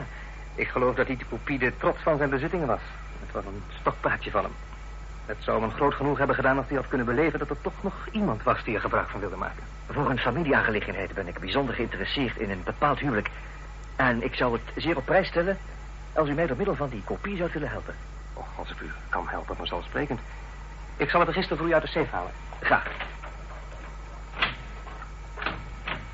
Ik 0.59 0.69
geloof 0.69 0.95
dat 0.95 1.07
die 1.07 1.19
kopie 1.29 1.59
de 1.59 1.73
trots 1.77 2.03
van 2.03 2.17
zijn 2.19 2.31
bezittingen 2.31 2.67
was. 2.67 2.81
Het 3.21 3.33
was 3.33 3.45
een 3.45 3.63
stokpaardje 3.81 4.31
van 4.31 4.43
hem. 4.43 4.53
Het 5.27 5.37
zou 5.41 5.61
hem 5.61 5.71
groot 5.71 5.95
genoeg 5.95 6.19
hebben 6.19 6.37
gedaan 6.37 6.57
als 6.57 6.67
hij 6.69 6.77
had 6.77 6.89
kunnen 6.89 7.07
beleven 7.07 7.39
dat 7.39 7.51
er 7.51 7.61
toch 7.61 7.83
nog 7.83 8.09
iemand 8.13 8.43
was 8.43 8.65
die 8.65 8.75
er 8.75 8.81
gebruik 8.81 9.09
van 9.09 9.21
wilde 9.21 9.37
maken. 9.37 9.63
Voor 9.91 10.11
een 10.11 10.19
familieaangelegenheid 10.19 11.15
ben 11.15 11.29
ik 11.29 11.39
bijzonder 11.39 11.75
geïnteresseerd 11.75 12.37
in 12.37 12.51
een 12.51 12.63
bepaald 12.65 12.99
huwelijk. 12.99 13.31
En 13.97 14.23
ik 14.23 14.35
zou 14.35 14.53
het 14.53 14.83
zeer 14.83 14.97
op 14.97 15.05
prijs 15.05 15.29
stellen 15.29 15.59
als 16.13 16.29
u 16.29 16.33
mij 16.33 16.47
door 16.47 16.57
middel 16.57 16.75
van 16.75 16.89
die 16.89 17.03
kopie 17.05 17.37
zou 17.37 17.51
willen 17.53 17.71
helpen. 17.71 17.95
Och, 18.35 18.49
als 18.57 18.71
ik 18.71 18.81
u 18.81 18.91
kan 19.09 19.29
helpen, 19.29 19.57
vanzelfsprekend. 19.57 20.21
Ik 20.97 21.11
zal 21.11 21.21
het 21.21 21.29
register 21.29 21.57
voor 21.57 21.69
u 21.69 21.75
uit 21.75 21.83
de 21.83 21.89
safe 21.89 22.15
halen. 22.15 22.33
Graag. 22.61 22.91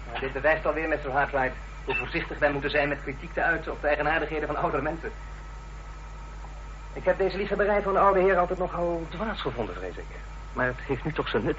Nou, 0.06 0.20
dit 0.20 0.32
bewijst 0.32 0.66
alweer, 0.66 0.88
Mr. 0.88 1.10
Hartwright, 1.10 1.56
hoe 1.84 1.94
voorzichtig 1.94 2.38
wij 2.38 2.52
moeten 2.52 2.70
zijn 2.70 2.88
met 2.88 3.02
kritiek 3.02 3.32
te 3.32 3.42
uiten 3.42 3.72
op 3.72 3.80
de 3.80 3.86
eigenaardigheden 3.86 4.46
van 4.46 4.56
oudere 4.56 4.82
mensen. 4.82 5.12
Ik 6.92 7.04
heb 7.04 7.18
deze 7.18 7.36
liefhebberij 7.36 7.82
van 7.82 7.92
de 7.92 7.98
oude 7.98 8.20
heer 8.20 8.38
altijd 8.38 8.58
nogal 8.58 9.06
dwaas 9.08 9.40
gevonden, 9.40 9.74
vrees 9.74 9.96
ik. 9.96 10.04
Maar 10.52 10.66
het 10.66 10.80
heeft 10.86 11.04
nu 11.04 11.12
toch 11.12 11.28
zijn 11.28 11.44
nut. 11.44 11.56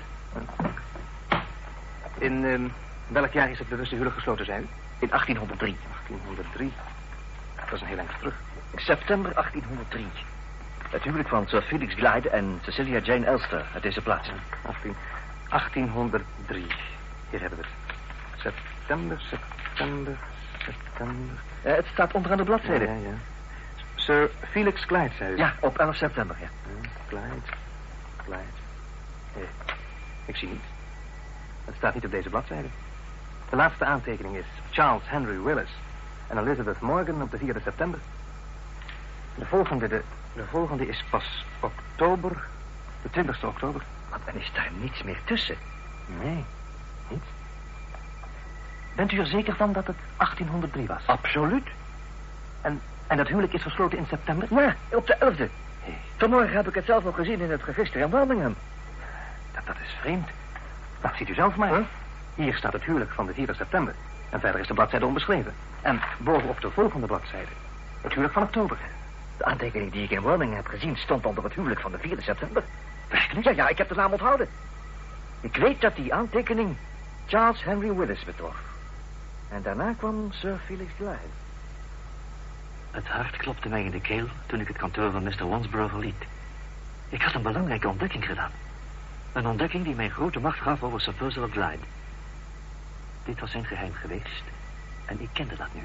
In 2.17 2.45
ehm, 2.45 2.67
welk 3.07 3.31
jaar 3.31 3.49
is 3.49 3.59
het 3.59 3.69
bewuste 3.69 3.95
huwelijk 3.95 4.15
gesloten, 4.15 4.45
u? 4.45 4.67
In 4.99 5.09
1803. 5.09 5.77
1803. 6.07 6.73
Dat 7.55 7.73
is 7.73 7.81
een 7.81 7.87
heel 7.87 7.97
eind 7.97 8.17
terug. 8.17 8.33
September 8.75 9.33
1803. 9.33 10.07
Het 10.89 11.03
huwelijk 11.03 11.29
van 11.29 11.47
Sir 11.47 11.61
Felix 11.61 11.93
Glyde 11.93 12.29
en 12.29 12.59
Cecilia 12.61 12.99
Jane 12.99 13.25
Elster 13.25 13.65
uit 13.73 13.83
deze 13.83 14.01
plaats. 14.01 14.29
18, 14.61 14.95
1803. 15.49 16.65
Hier 17.29 17.39
hebben 17.39 17.59
we 17.59 17.65
het. 17.65 17.95
September, 18.39 19.19
september, 19.19 19.64
september. 19.75 20.17
Eh, 21.61 21.75
het 21.75 21.85
staat 21.93 22.13
onderaan 22.13 22.37
de 22.37 22.43
bladzijde. 22.43 22.85
Ja, 22.85 22.93
ja. 22.93 23.13
Sir 23.95 24.29
Felix 24.51 24.85
Clyde, 24.85 25.11
zei 25.17 25.33
u? 25.33 25.37
Ja, 25.37 25.53
op 25.59 25.77
11 25.77 25.95
september, 25.95 26.35
ja. 26.39 26.47
Ja, 26.81 26.89
Clyde, 27.07 27.55
Clyde. 28.23 28.41
Eh, 29.35 29.41
ik 30.25 30.35
zie 30.35 30.47
niet. 30.47 30.63
Het 31.65 31.75
staat 31.75 31.93
niet 31.93 32.05
op 32.05 32.11
deze 32.11 32.29
bladzijde. 32.29 32.67
De 33.49 33.55
laatste 33.55 33.85
aantekening 33.85 34.35
is 34.35 34.45
Charles 34.71 35.03
Henry 35.05 35.41
Willis 35.41 35.69
en 36.27 36.37
Elizabeth 36.37 36.79
Morgan 36.79 37.21
op 37.21 37.31
de 37.31 37.37
4e 37.37 37.61
september. 37.63 37.99
De 39.35 39.45
volgende, 39.45 39.87
de, 39.87 40.01
de 40.33 40.45
volgende 40.45 40.87
is 40.87 41.03
pas 41.09 41.45
oktober, 41.59 42.47
de 43.01 43.23
20e 43.23 43.45
oktober. 43.45 43.81
Maar 44.09 44.19
dan 44.25 44.35
is 44.35 44.51
daar 44.53 44.69
niets 44.79 45.03
meer 45.03 45.19
tussen. 45.23 45.55
Nee. 46.21 46.45
Bent 48.95 49.11
u 49.11 49.19
er 49.19 49.27
zeker 49.27 49.55
van 49.55 49.73
dat 49.73 49.87
het 49.87 49.95
1803 50.17 50.87
was? 50.87 51.01
Absoluut. 51.05 51.67
En, 52.61 52.81
en 53.07 53.17
dat 53.17 53.27
huwelijk 53.27 53.53
is 53.53 53.61
gesloten 53.61 53.97
in 53.97 54.05
september? 54.09 54.47
Ja, 54.49 54.75
op 54.89 55.07
de 55.07 55.17
11e. 55.19 55.49
Vanmorgen 56.17 56.55
heb 56.55 56.67
ik 56.67 56.75
het 56.75 56.85
zelf 56.85 57.03
nog 57.03 57.15
gezien 57.15 57.39
in 57.39 57.51
het 57.51 57.63
register 57.63 58.01
in 58.01 58.09
Birmingham. 58.09 58.55
Dat, 59.53 59.65
dat 59.65 59.75
is 59.83 59.95
vreemd. 59.99 60.29
Nou, 61.01 61.15
ziet 61.15 61.29
u 61.29 61.33
zelf 61.33 61.55
maar. 61.55 61.81
Hier 62.35 62.55
staat 62.55 62.73
het 62.73 62.83
huwelijk 62.83 63.11
van 63.11 63.25
de 63.25 63.33
4 63.33 63.55
september. 63.55 63.93
En 64.29 64.39
verder 64.39 64.61
is 64.61 64.67
de 64.67 64.73
bladzijde 64.73 65.05
onbeschreven. 65.05 65.53
En 65.81 66.01
bovenop 66.17 66.61
de 66.61 66.71
volgende 66.71 67.07
bladzijde 67.07 67.51
het 68.01 68.11
huwelijk 68.11 68.33
van 68.33 68.43
oktober. 68.43 68.77
De 69.37 69.45
aantekening 69.45 69.91
die 69.91 70.03
ik 70.03 70.09
in 70.09 70.21
Birmingham 70.21 70.55
heb 70.55 70.67
gezien 70.67 70.97
stond 70.97 71.25
onder 71.25 71.43
het 71.43 71.53
huwelijk 71.53 71.81
van 71.81 71.91
de 71.91 71.97
4 71.97 72.17
september. 72.21 72.63
Werkelijk? 73.09 73.45
Ja, 73.45 73.51
ja, 73.51 73.67
ik 73.67 73.77
heb 73.77 73.89
de 73.89 73.95
naam 73.95 74.11
onthouden. 74.11 74.47
Ik 75.41 75.55
weet 75.55 75.81
dat 75.81 75.95
die 75.95 76.13
aantekening 76.13 76.75
Charles 77.25 77.63
Henry 77.63 77.93
Willis 77.93 78.23
betrof. 78.23 78.55
En 79.55 79.61
daarna 79.61 79.93
kwam 79.97 80.31
Sir 80.31 80.59
Felix 80.65 80.91
Glyde. 80.95 81.33
Het 82.91 83.07
hart 83.07 83.37
klopte 83.37 83.69
mij 83.69 83.83
in 83.83 83.91
de 83.91 84.01
keel 84.01 84.27
toen 84.45 84.59
ik 84.59 84.67
het 84.67 84.77
kantoor 84.77 85.11
van 85.11 85.23
Mr. 85.23 85.47
Wansborough 85.47 85.91
verliet. 85.91 86.25
Ik 87.09 87.21
had 87.21 87.33
een 87.33 87.41
belangrijke 87.41 87.87
ontdekking 87.87 88.25
gedaan. 88.25 88.51
Een 89.33 89.47
ontdekking 89.47 89.83
die 89.83 89.95
mij 89.95 90.09
grote 90.09 90.39
macht 90.39 90.59
gaf 90.59 90.83
over 90.83 91.01
Sir 91.01 91.13
Percival 91.13 91.49
Glyde. 91.49 91.85
Dit 93.23 93.39
was 93.39 93.51
zijn 93.51 93.65
geheim 93.65 93.93
geweest 93.93 94.43
en 95.05 95.21
ik 95.21 95.29
kende 95.33 95.55
dat 95.55 95.73
nu. 95.73 95.81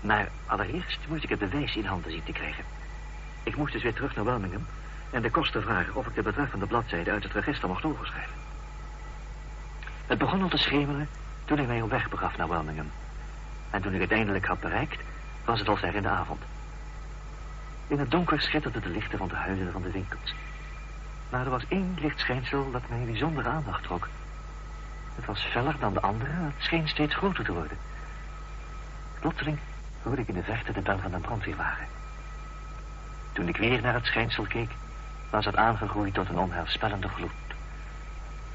Maar 0.00 0.28
allereerst 0.46 0.98
moest 1.08 1.24
ik 1.24 1.30
het 1.30 1.38
bewijs 1.38 1.76
in 1.76 1.86
handen 1.86 2.10
zien 2.10 2.24
te 2.24 2.32
krijgen. 2.32 2.64
Ik 3.42 3.56
moest 3.56 3.72
dus 3.72 3.82
weer 3.82 3.94
terug 3.94 4.14
naar 4.14 4.24
Birmingham 4.24 4.66
en 5.10 5.22
de 5.22 5.30
koster 5.30 5.62
vragen 5.62 5.94
of 5.94 6.06
ik 6.06 6.14
de 6.14 6.22
betreffende 6.22 6.66
bladzijde 6.66 7.10
uit 7.10 7.22
het 7.22 7.32
register 7.32 7.68
mocht 7.68 7.84
overschrijven. 7.84 8.36
Het 10.06 10.18
begon 10.18 10.42
al 10.42 10.48
te 10.48 10.56
schemeren 10.56 11.08
toen 11.48 11.58
ik 11.58 11.66
mij 11.66 11.82
op 11.82 11.90
weg 11.90 12.08
begaf 12.08 12.36
naar 12.36 12.48
Birmingham. 12.48 12.90
En 13.70 13.82
toen 13.82 13.94
ik 13.94 14.00
het 14.00 14.12
eindelijk 14.12 14.46
had 14.46 14.60
bereikt, 14.60 15.00
was 15.44 15.58
het 15.58 15.68
al 15.68 15.76
ver 15.76 15.94
in 15.94 16.02
de 16.02 16.08
avond. 16.08 16.42
In 17.86 17.98
het 17.98 18.10
donker 18.10 18.40
schitterden 18.40 18.82
de 18.82 18.88
lichten 18.88 19.18
van 19.18 19.28
de 19.28 19.34
huizen 19.34 19.72
van 19.72 19.82
de 19.82 19.90
winkels. 19.90 20.34
Maar 21.30 21.44
er 21.44 21.50
was 21.50 21.64
één 21.68 21.96
lichtschijnsel 22.00 22.70
dat 22.70 22.88
mij 22.88 23.04
bijzondere 23.04 23.48
aandacht 23.48 23.82
trok. 23.82 24.08
Het 25.14 25.24
was 25.24 25.40
feller 25.40 25.74
dan 25.78 25.92
de 25.92 26.00
andere, 26.00 26.30
het 26.30 26.52
scheen 26.58 26.88
steeds 26.88 27.14
groter 27.14 27.44
te 27.44 27.52
worden. 27.52 27.78
Plotseling 29.20 29.58
hoorde 30.02 30.20
ik 30.20 30.28
in 30.28 30.34
de 30.34 30.42
verte 30.42 30.72
de 30.72 30.80
bel 30.80 30.98
van 30.98 31.12
een 31.12 31.20
brandweerwagen. 31.20 31.86
Toen 33.32 33.48
ik 33.48 33.56
weer 33.56 33.80
naar 33.80 33.94
het 33.94 34.06
schijnsel 34.06 34.44
keek, 34.44 34.70
was 35.30 35.44
het 35.44 35.56
aangegroeid 35.56 36.14
tot 36.14 36.28
een 36.28 36.38
onheilspellende 36.38 37.08
gloed. 37.08 37.47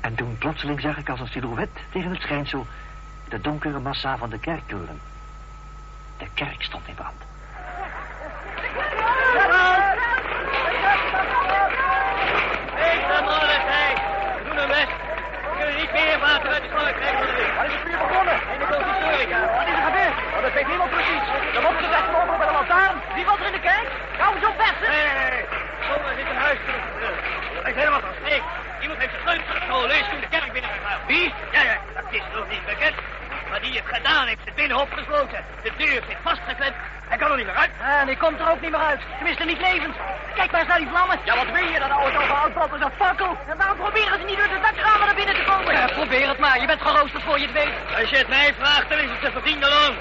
En 0.03 0.15
toen 0.15 0.37
plotseling 0.37 0.81
zag 0.81 0.97
ik 0.97 1.09
als 1.09 1.19
een 1.19 1.27
silhouet 1.27 1.69
tegen 1.91 2.11
het 2.11 2.21
schijnsel 2.21 2.67
de 3.29 3.41
donkere 3.41 3.79
massa 3.79 4.17
van 4.17 4.29
de 4.29 4.39
kerktoren. 4.39 5.01
De 6.17 6.27
kerk 6.33 6.61
stond 6.63 6.87
in 6.87 6.95
brand. 6.95 7.21
Hey, 12.81 12.97
dan 13.07 13.23
mannen, 13.23 13.61
hey. 13.71 13.93
Doe 14.43 14.53
hem 14.59 14.67
best. 14.67 14.93
We 15.43 15.51
kunnen 15.57 15.75
niet 15.81 15.91
meer 15.91 16.19
water 16.19 16.49
uit 16.49 16.63
de 16.63 16.69
sluit 16.69 16.95
krijgen 16.95 17.17
van 17.17 17.27
de 17.27 17.35
wind. 17.41 17.55
Waar 17.55 17.65
is 17.65 17.73
het 17.73 17.81
vuur 17.87 17.97
begonnen? 18.07 18.37
In 18.53 18.59
de 18.59 18.67
consistoria. 18.73 19.39
Wat 19.57 19.67
is 19.71 19.77
er 19.79 19.85
gebeurd? 19.89 20.15
Oh, 20.35 20.41
dat 20.45 20.53
weet 20.53 20.67
niemand 20.67 20.89
precies. 20.97 21.23
Er 21.57 21.61
loopt 21.65 21.79
ze 21.83 21.87
echt 21.99 22.09
over 22.21 22.37
bij 22.37 22.47
de 22.51 22.55
lantaarn. 22.59 22.95
Wie 23.15 23.25
was 23.29 23.39
er 23.39 23.45
in 23.51 23.57
de 23.59 23.65
kerk? 23.69 23.87
Hou 24.17 24.39
zo 24.45 24.49
best. 24.63 24.79
Nee, 24.93 25.03
nee, 25.07 25.29
nee. 25.31 25.45
Zomaar 25.87 26.13
zit 26.19 26.27
een 26.33 26.43
huis 26.47 26.59
terug. 26.65 26.83
Dat 27.55 27.67
is 27.73 27.79
helemaal 27.81 28.05
van 28.09 28.15
streek. 28.21 28.43
Iemand 28.83 28.99
heeft 28.99 29.13
zijn 29.15 29.25
sleutel 29.27 29.53
gestolen. 29.59 29.99
Is 30.01 30.07
toen 30.11 30.19
de 30.25 30.33
kerk 30.35 30.51
binnengegaan. 30.57 30.99
Wie? 31.07 31.33
Ja, 31.55 31.61
ja, 31.69 31.77
dat 31.97 32.07
is 32.17 32.23
nog 32.33 32.47
niet 32.49 32.65
bekend. 32.65 32.95
Maar 33.49 33.61
die 33.61 33.75
het 33.81 33.95
gedaan 33.95 34.27
heeft, 34.27 34.45
het 34.45 34.55
binnen 34.55 34.77
opgesloten. 34.77 35.45
De 35.63 35.71
deur 35.77 36.01
zit 36.07 36.17
vastgeklemd. 36.21 36.75
Hij 37.07 37.17
kan 37.17 37.31
er 37.31 37.37
niet 37.37 37.45
meer 37.45 37.55
uit. 37.55 37.71
En 38.03 38.09
die 38.09 38.17
komt 38.17 38.39
er 38.39 38.49
ook 38.51 38.61
niet 38.61 38.71
meer 38.71 38.85
uit. 38.91 39.01
Tenminste, 39.17 39.43
niet 39.45 39.61
levend. 39.61 39.95
Kijk 40.35 40.51
maar 40.51 40.59
eens 40.59 40.69
naar 40.69 40.83
die 40.85 40.93
vlammen. 40.93 41.17
Ja, 41.23 41.35
wat 41.35 41.51
wil 41.55 41.65
je? 41.71 41.79
Dat 41.79 41.89
oude 41.89 42.17
over 42.17 42.35
oud 42.43 42.71
als 42.71 42.81
een 42.81 42.97
fakkel. 42.97 43.37
En 43.49 43.57
waarom 43.57 43.77
proberen 43.77 44.19
ze 44.19 44.25
niet 44.25 44.37
door 44.37 44.47
de 44.47 44.59
dakramen 44.61 45.05
naar 45.05 45.15
binnen 45.15 45.35
te 45.35 45.43
komen? 45.51 45.73
Ja, 45.73 45.85
probeer 45.85 46.27
het 46.27 46.39
maar. 46.39 46.59
Je 46.61 46.67
bent 46.67 46.81
geroosterd 46.81 47.23
voor 47.23 47.39
je 47.39 47.45
het 47.45 47.53
weet. 47.61 47.75
Als 47.99 48.09
je 48.09 48.17
het 48.17 48.27
mij 48.27 48.53
vraagt, 48.59 48.89
dan 48.89 48.97
is 48.97 49.09
het 49.09 49.21
te 49.21 49.31
verdiende 49.31 49.69
loon. 49.69 49.95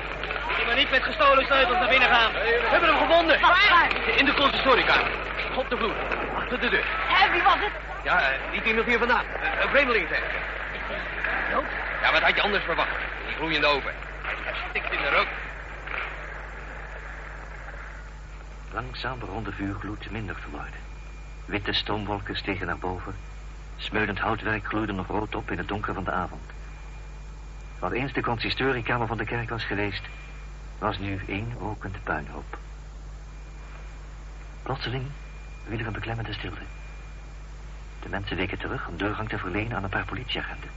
Je 0.59 0.65
moet 0.67 0.75
niet 0.75 0.91
met 0.91 1.03
gestolen 1.03 1.45
sleutels 1.45 1.79
naar 1.79 1.89
binnen 1.89 2.09
gaan. 2.09 2.33
We 2.33 2.69
hebben 2.75 2.89
hem 2.89 2.99
gevonden. 2.99 3.41
Waar? 3.41 3.89
In 4.17 4.25
de 4.25 4.35
consistoriekamer. 4.35 5.11
Op 5.57 5.71
de 5.71 5.77
vloer. 5.77 5.97
Achter 6.37 6.61
de 6.61 6.69
deur. 6.69 6.87
En 7.23 7.33
wie 7.33 7.43
was 7.43 7.61
het? 7.67 7.73
Ja, 8.03 8.21
eh, 8.21 8.53
niet 8.53 8.65
iemand 8.65 8.87
hier 8.87 8.99
vandaan. 8.99 9.25
Een 9.63 9.69
vreemdeling, 9.69 10.09
zeg. 10.09 10.23
Dood? 11.53 11.71
Ja, 12.03 12.13
wat 12.13 12.23
had 12.23 12.35
je 12.35 12.43
anders 12.43 12.65
verwacht? 12.65 12.97
Die 13.27 13.37
gloeiende 13.37 13.67
oven. 13.67 13.93
Hij 14.23 14.55
stikt 14.71 14.93
in 14.93 15.03
de 15.03 15.11
rook. 15.17 15.27
Langzaam 18.93 19.19
begon 19.19 19.45
de 19.45 19.53
vuurgloed 19.53 20.11
minder 20.11 20.35
te 20.35 20.51
worden. 20.51 20.81
Witte 21.45 21.73
stoomwolken 21.73 22.37
stegen 22.37 22.67
naar 22.67 22.79
boven. 22.79 23.15
Smeulend 23.77 24.19
houtwerk 24.19 24.67
gloeide 24.67 24.93
nog 24.93 25.07
rood 25.07 25.35
op 25.35 25.51
in 25.51 25.59
het 25.59 25.69
donker 25.69 25.95
van 25.95 26.05
de 26.05 26.11
avond. 26.11 26.43
Wat 27.79 27.93
eens 27.93 28.13
de 28.13 28.23
consistoriekamer 28.23 29.07
van 29.07 29.17
de 29.17 29.25
kerk 29.25 29.49
was 29.51 29.65
geweest, 29.65 30.03
was 30.79 30.99
nu 30.99 31.21
één 31.27 31.53
rokend 31.59 32.03
puinhoop. 32.03 32.59
Plotseling 34.63 35.07
viel 35.69 35.79
er 35.79 35.87
een 35.87 35.93
beklemmende 35.93 36.33
stilte. 36.33 36.63
De 38.03 38.09
mensen 38.09 38.37
weken 38.37 38.59
terug 38.59 38.89
om 38.89 38.97
doorgang 38.97 39.29
te 39.29 39.39
verlenen 39.39 39.77
aan 39.77 39.85
een 39.85 39.91
paar 39.91 40.05
politieagenten. 40.05 40.71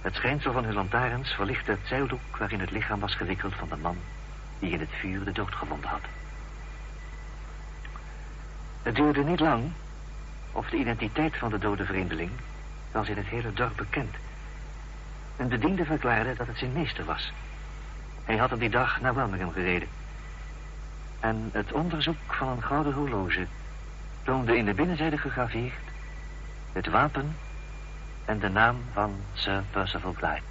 Het 0.00 0.14
schijnsel 0.14 0.52
van 0.52 0.64
hun 0.64 0.74
lantaarns 0.74 1.32
verlichtte 1.32 1.70
het 1.70 1.80
zeildoek 1.84 2.36
waarin 2.36 2.60
het 2.60 2.70
lichaam 2.70 3.00
was 3.00 3.14
gewikkeld 3.14 3.54
van 3.54 3.68
de 3.68 3.76
man 3.76 3.96
die 4.58 4.70
in 4.70 4.80
het 4.80 4.92
vuur 5.00 5.24
de 5.24 5.32
dood 5.32 5.54
gevonden 5.54 5.90
had. 5.90 6.02
Het 8.82 8.94
duurde 8.94 9.24
niet 9.24 9.40
lang 9.40 9.72
of 10.52 10.68
de 10.68 10.76
identiteit 10.76 11.36
van 11.36 11.50
de 11.50 11.58
dode 11.58 11.84
vreemdeling 11.84 12.30
was 12.92 13.08
in 13.08 13.16
het 13.16 13.26
hele 13.26 13.52
dorp 13.52 13.76
bekend. 13.76 14.14
Een 15.36 15.48
bediende 15.48 15.84
verklaarde 15.84 16.34
dat 16.34 16.46
het 16.46 16.58
zijn 16.58 16.72
meester 16.72 17.04
was. 17.04 17.32
Hij 18.24 18.36
had 18.36 18.50
hem 18.50 18.58
die 18.58 18.70
dag 18.70 19.00
naar 19.00 19.14
Birmingham 19.14 19.52
gereden. 19.52 19.88
En 21.20 21.50
het 21.52 21.72
onderzoek 21.72 22.16
van 22.26 22.48
een 22.48 22.62
gouden 22.62 22.92
horloge 22.92 23.46
toonde 24.22 24.56
in 24.56 24.64
de 24.64 24.74
binnenzijde 24.74 25.18
gegraveerd 25.18 25.74
het 26.72 26.86
wapen 26.86 27.36
en 28.24 28.38
de 28.38 28.48
naam 28.48 28.76
van 28.92 29.14
Sir 29.32 29.62
Percival 29.70 30.12
Blythe. 30.12 30.49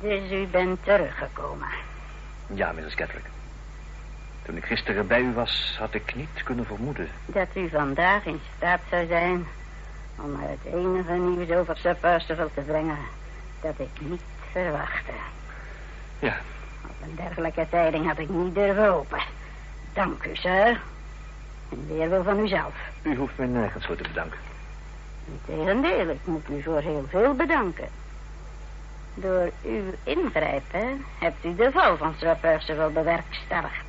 Dus 0.00 0.30
u 0.30 0.46
bent 0.46 0.84
teruggekomen. 0.84 1.68
Ja, 2.46 2.72
Mrs. 2.72 2.94
Catholic. 2.94 3.24
Toen 4.42 4.56
ik 4.56 4.64
gisteren 4.64 5.06
bij 5.06 5.20
u 5.20 5.32
was, 5.32 5.76
had 5.78 5.94
ik 5.94 6.14
niet 6.14 6.42
kunnen 6.44 6.66
vermoeden. 6.66 7.08
Dat 7.26 7.48
u 7.54 7.68
vandaag 7.68 8.24
in 8.24 8.40
staat 8.56 8.80
zou 8.90 9.06
zijn 9.06 9.46
om 10.16 10.32
mij 10.32 10.56
het 10.62 10.74
enige 10.74 11.12
nieuws 11.12 11.50
over 11.50 11.76
Sir 11.76 11.94
Percival 11.94 12.50
te 12.54 12.60
brengen 12.60 12.98
dat 13.60 13.74
ik 13.76 14.00
niet 14.00 14.20
verwachtte. 14.52 15.12
Ja, 16.18 16.36
Op 16.84 16.94
een 17.02 17.14
dergelijke 17.14 17.66
tijding 17.70 18.06
had 18.06 18.18
ik 18.18 18.28
niet 18.28 18.54
durven 18.54 18.88
hopen. 18.88 19.18
Dank 19.92 20.24
u, 20.24 20.36
sir. 20.36 20.80
In 21.68 21.86
weerwil 21.88 22.22
van 22.22 22.38
uzelf. 22.38 22.74
u 23.02 23.16
hoeft 23.16 23.38
me 23.38 23.46
nergens 23.46 23.86
voor 23.86 23.96
te 23.96 24.02
bedanken. 24.02 24.38
Integendeel, 25.46 26.08
ik 26.08 26.20
moet 26.24 26.48
u 26.48 26.62
voor 26.62 26.80
heel 26.80 27.04
veel 27.08 27.34
bedanken. 27.34 27.88
Door 29.14 29.50
uw 29.64 29.94
ingrijpen 30.02 31.04
hebt 31.18 31.44
u 31.44 31.54
de 31.54 31.70
val 31.72 31.96
van 31.96 32.14
Sir 32.18 32.36
Percival 32.36 32.90
bewerkstelligd. 32.90 33.84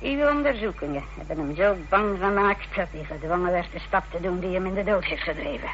Uw 0.00 0.28
onderzoekingen 0.28 1.04
hebben 1.16 1.36
hem 1.36 1.54
zo 1.54 1.76
bang 1.88 2.18
gemaakt 2.18 2.76
dat 2.76 2.86
hij 2.90 3.04
gedwongen 3.04 3.52
werd 3.52 3.72
de 3.72 3.78
stap 3.78 4.04
te 4.10 4.20
doen 4.20 4.40
die 4.40 4.54
hem 4.54 4.66
in 4.66 4.74
de 4.74 4.84
dood 4.84 5.04
heeft 5.04 5.22
gedreven. 5.22 5.68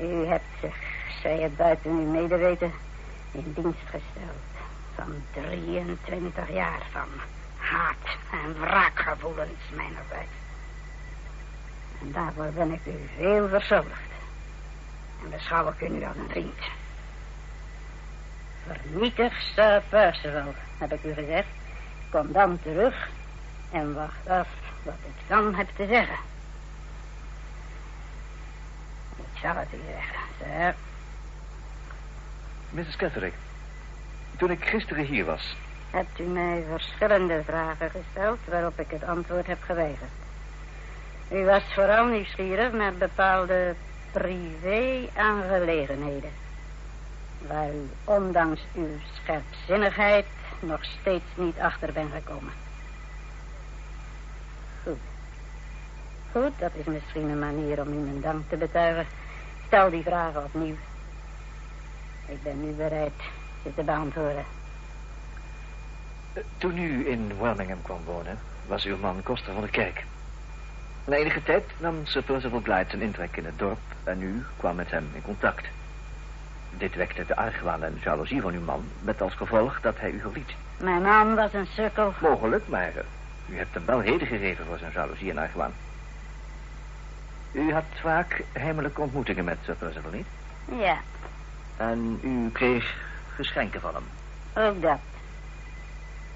U 0.00 0.26
hebt 0.26 0.44
zich, 0.60 0.76
zij 1.22 1.38
het 1.38 1.56
buiten 1.56 1.90
uw 1.90 2.10
medeweten, 2.10 2.72
in 3.32 3.52
dienst 3.54 3.84
gesteld 3.84 4.48
van 4.94 5.22
23 5.32 6.52
jaar 6.52 6.82
van 6.92 7.08
haat 7.56 8.16
en 8.30 8.60
wraakgevoelens 8.60 9.70
mijnerzijds. 9.74 10.36
En 12.00 12.12
daarvoor 12.12 12.50
ben 12.54 12.72
ik 12.72 12.80
u 12.86 13.08
veel 13.16 13.48
verschuldigd. 13.48 14.10
En 15.22 15.30
beschouw 15.30 15.68
ik 15.68 15.80
u 15.80 15.88
nu 15.88 16.04
als 16.04 16.16
een 16.16 16.28
vriend. 16.28 16.58
Vernietig 18.68 19.32
Sir 19.54 19.82
Percival, 19.88 20.54
heb 20.78 20.92
ik 20.92 21.04
u 21.04 21.12
gezegd. 21.12 21.48
Kom 22.10 22.32
dan 22.32 22.58
terug 22.62 23.08
en 23.72 23.94
wacht 23.94 24.28
af 24.28 24.48
wat 24.82 24.94
ik 25.04 25.28
dan 25.28 25.54
heb 25.54 25.68
te 25.76 25.86
zeggen. 25.86 26.16
Ik 29.16 29.38
zal 29.42 29.54
het 29.54 29.68
u 29.72 29.78
zeggen, 29.90 30.18
sir. 30.38 30.74
Mrs. 32.70 32.96
Catholic, 32.96 33.32
toen 34.36 34.50
ik 34.50 34.64
gisteren 34.64 35.04
hier 35.04 35.24
was, 35.24 35.56
Hebt 35.90 36.20
u 36.20 36.22
mij 36.22 36.64
verschillende 36.68 37.42
vragen 37.44 37.90
gesteld 37.90 38.38
waarop 38.44 38.80
ik 38.80 38.90
het 38.90 39.04
antwoord 39.04 39.46
heb 39.46 39.62
geweigerd. 39.62 40.10
U 41.30 41.44
was 41.44 41.62
vooral 41.74 42.06
nieuwsgierig 42.06 42.72
naar 42.72 42.92
bepaalde 42.92 43.74
privé-aangelegenheden. 44.12 46.30
Waar 47.46 47.74
u 47.74 47.88
ondanks 48.04 48.60
uw 48.74 48.88
scherpzinnigheid 49.12 50.26
nog 50.60 50.84
steeds 50.84 51.24
niet 51.34 51.58
achter 51.58 51.92
bent 51.92 52.12
gekomen. 52.12 52.52
Goed. 54.82 54.98
Goed, 56.32 56.58
dat 56.58 56.70
is 56.74 56.84
misschien 56.84 57.28
een 57.28 57.38
manier 57.38 57.80
om 57.80 57.92
u 57.92 57.96
mijn 57.96 58.20
dank 58.20 58.48
te 58.48 58.56
betuigen. 58.56 59.06
Stel 59.66 59.90
die 59.90 60.02
vragen 60.02 60.44
opnieuw. 60.44 60.76
Ik 62.26 62.42
ben 62.42 62.64
nu 62.64 62.72
bereid 62.72 63.12
ze 63.62 63.74
te 63.74 63.82
beantwoorden. 63.82 64.44
eh, 66.32 66.42
toen 66.58 66.78
u 66.78 67.08
in 67.08 67.32
Birmingham 67.40 67.82
kwam 67.82 68.04
wonen, 68.04 68.38
was 68.66 68.84
uw 68.84 68.96
man 68.96 69.22
koster 69.22 69.52
van 69.52 69.62
de 69.62 69.68
kerk. 69.68 70.04
Na 71.04 71.16
enige 71.16 71.42
tijd 71.42 71.64
nam 71.78 72.06
Sir 72.06 72.22
Percival 72.22 72.60
Blythe 72.60 72.90
zijn 72.90 73.02
intrek 73.02 73.36
in 73.36 73.44
het 73.44 73.58
dorp 73.58 73.78
en 74.04 74.22
u 74.22 74.44
kwam 74.56 74.76
met 74.76 74.90
hem 74.90 75.10
in 75.14 75.22
contact. 75.22 75.66
Dit 76.70 76.94
wekte 76.94 77.24
de 77.26 77.36
argwaan 77.36 77.82
en 77.84 77.98
jaloezie 78.04 78.40
van 78.40 78.52
uw 78.54 78.60
man, 78.60 78.84
met 79.00 79.20
als 79.22 79.34
gevolg 79.34 79.80
dat 79.80 80.00
hij 80.00 80.10
u 80.10 80.20
verliet. 80.20 80.50
Mijn 80.76 81.02
man 81.02 81.34
was 81.34 81.52
een 81.52 81.66
sukkel. 81.66 82.14
Mogelijk, 82.20 82.68
maar 82.68 82.88
eh, 82.96 83.02
u 83.46 83.56
hebt 83.56 83.74
hem 83.74 83.84
wel 83.86 84.02
reden 84.02 84.26
gegeven 84.26 84.64
voor 84.66 84.78
zijn 84.78 84.92
jaloezie 84.94 85.30
en 85.30 85.38
argwaan. 85.38 85.72
U 87.52 87.72
had 87.72 87.84
vaak 88.00 88.42
heimelijke 88.52 89.00
ontmoetingen 89.00 89.44
met 89.44 89.58
Sir 89.64 89.74
Percival, 89.74 90.10
niet? 90.10 90.26
Ja, 90.80 90.96
En 91.76 92.18
u 92.22 92.50
kreeg 92.52 92.94
geschenken 93.34 93.80
van 93.80 93.94
hem. 93.94 94.04
ook 94.66 94.82
dat. 94.82 94.98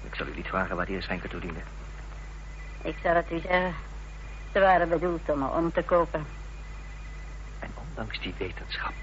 Ik 0.03 0.15
zal 0.15 0.27
u 0.27 0.31
niet 0.35 0.47
vragen 0.47 0.75
waar 0.75 0.85
die 0.85 0.95
geschenken 0.95 1.29
toe 1.29 1.39
dienden. 1.39 1.63
Ik 2.81 2.95
zal 3.03 3.15
het 3.15 3.31
u 3.31 3.39
zeggen. 3.39 3.73
Ze 4.53 4.59
waren 4.59 4.89
bedoeld 4.89 5.29
om 5.29 5.39
me 5.39 5.47
om 5.47 5.71
te 5.71 5.83
kopen. 5.83 6.25
En 7.59 7.69
ondanks 7.87 8.19
die 8.19 8.33
wetenschap 8.37 8.93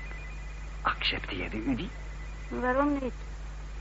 accepteerde 0.82 1.56
u 1.56 1.74
die? 1.74 1.90
Waarom 2.48 2.98
niet? 3.00 3.12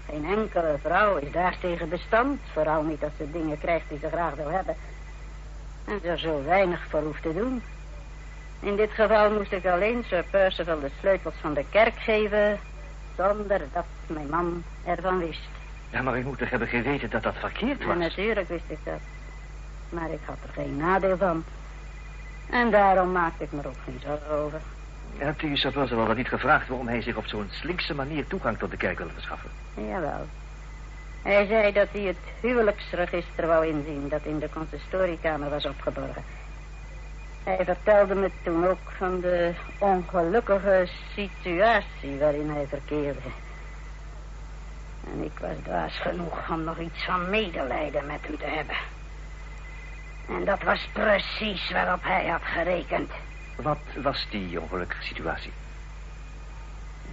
Geen 0.09 0.25
enkele 0.25 0.77
vrouw 0.81 1.15
is 1.15 1.31
daartegen 1.31 1.89
bestand. 1.89 2.39
Vooral 2.53 2.83
niet 2.83 3.03
als 3.03 3.11
ze 3.17 3.31
dingen 3.31 3.59
krijgt 3.59 3.89
die 3.89 3.99
ze 3.99 4.07
graag 4.07 4.33
wil 4.33 4.49
hebben. 4.49 4.75
En 5.85 5.99
ze 6.01 6.07
er 6.07 6.19
zo 6.19 6.43
weinig 6.43 6.85
voor 6.89 7.01
hoeft 7.01 7.21
te 7.21 7.33
doen. 7.33 7.61
In 8.59 8.75
dit 8.75 8.91
geval 8.91 9.31
moest 9.31 9.51
ik 9.51 9.65
alleen 9.65 10.03
Sir 10.07 10.23
Percival 10.29 10.79
de 10.79 10.89
sleutels 10.99 11.35
van 11.41 11.53
de 11.53 11.65
kerk 11.69 11.95
geven... 11.95 12.59
zonder 13.17 13.61
dat 13.73 13.85
mijn 14.07 14.29
man 14.29 14.63
ervan 14.85 15.19
wist. 15.19 15.47
Ja, 15.89 16.01
maar 16.01 16.19
u 16.19 16.23
moet 16.23 16.37
toch 16.37 16.49
hebben 16.49 16.67
geweten 16.67 17.09
dat 17.09 17.23
dat 17.23 17.35
verkeerd 17.35 17.85
was? 17.85 17.97
natuurlijk 17.97 18.47
wist 18.47 18.63
ik 18.67 18.77
dat. 18.83 18.99
Maar 19.89 20.11
ik 20.11 20.19
had 20.25 20.37
er 20.43 20.53
geen 20.53 20.77
nadeel 20.77 21.17
van. 21.17 21.43
En 22.49 22.71
daarom 22.71 23.11
maakte 23.11 23.43
ik 23.43 23.51
me 23.51 23.61
er 23.61 23.67
ook 23.67 23.83
geen 23.85 23.99
zorgen 24.03 24.31
over. 24.31 24.61
Hebt 25.17 25.41
u 25.41 25.57
Sir 25.57 25.71
Percival 25.71 26.05
wel 26.05 26.15
niet 26.15 26.27
gevraagd 26.27 26.67
waarom 26.67 26.87
hij 26.87 27.01
zich 27.01 27.15
op 27.15 27.27
zo'n 27.27 27.47
slinkse 27.49 27.95
manier 27.95 28.27
toegang 28.27 28.57
tot 28.57 28.71
de 28.71 28.77
kerk 28.77 28.97
wilde 28.97 29.13
verschaffen? 29.13 29.49
Jawel. 29.73 30.27
Hij 31.21 31.45
zei 31.45 31.71
dat 31.71 31.87
hij 31.91 32.01
het 32.01 32.17
huwelijksregister 32.41 33.47
wou 33.47 33.67
inzien 33.67 34.09
dat 34.09 34.23
in 34.23 34.39
de 34.39 34.49
consistoriekamer 34.49 35.49
was 35.49 35.65
opgeborgen. 35.65 36.23
Hij 37.43 37.65
vertelde 37.65 38.15
me 38.15 38.31
toen 38.43 38.67
ook 38.67 38.91
van 38.97 39.19
de 39.19 39.53
ongelukkige 39.77 40.87
situatie 41.15 42.17
waarin 42.19 42.49
hij 42.49 42.65
verkeerde. 42.67 43.29
En 45.13 45.23
ik 45.23 45.39
was 45.39 45.55
dwaas 45.63 45.99
genoeg 45.99 46.49
om 46.49 46.63
nog 46.63 46.79
iets 46.79 47.05
van 47.05 47.29
medelijden 47.29 48.05
met 48.05 48.19
hem 48.21 48.37
te 48.37 48.45
hebben. 48.45 48.75
En 50.27 50.45
dat 50.45 50.63
was 50.63 50.89
precies 50.93 51.71
waarop 51.71 52.03
hij 52.03 52.27
had 52.27 52.43
gerekend. 52.43 53.11
Wat 53.61 53.79
was 53.95 54.27
die 54.29 54.61
ongelukkige 54.61 55.03
situatie? 55.03 55.51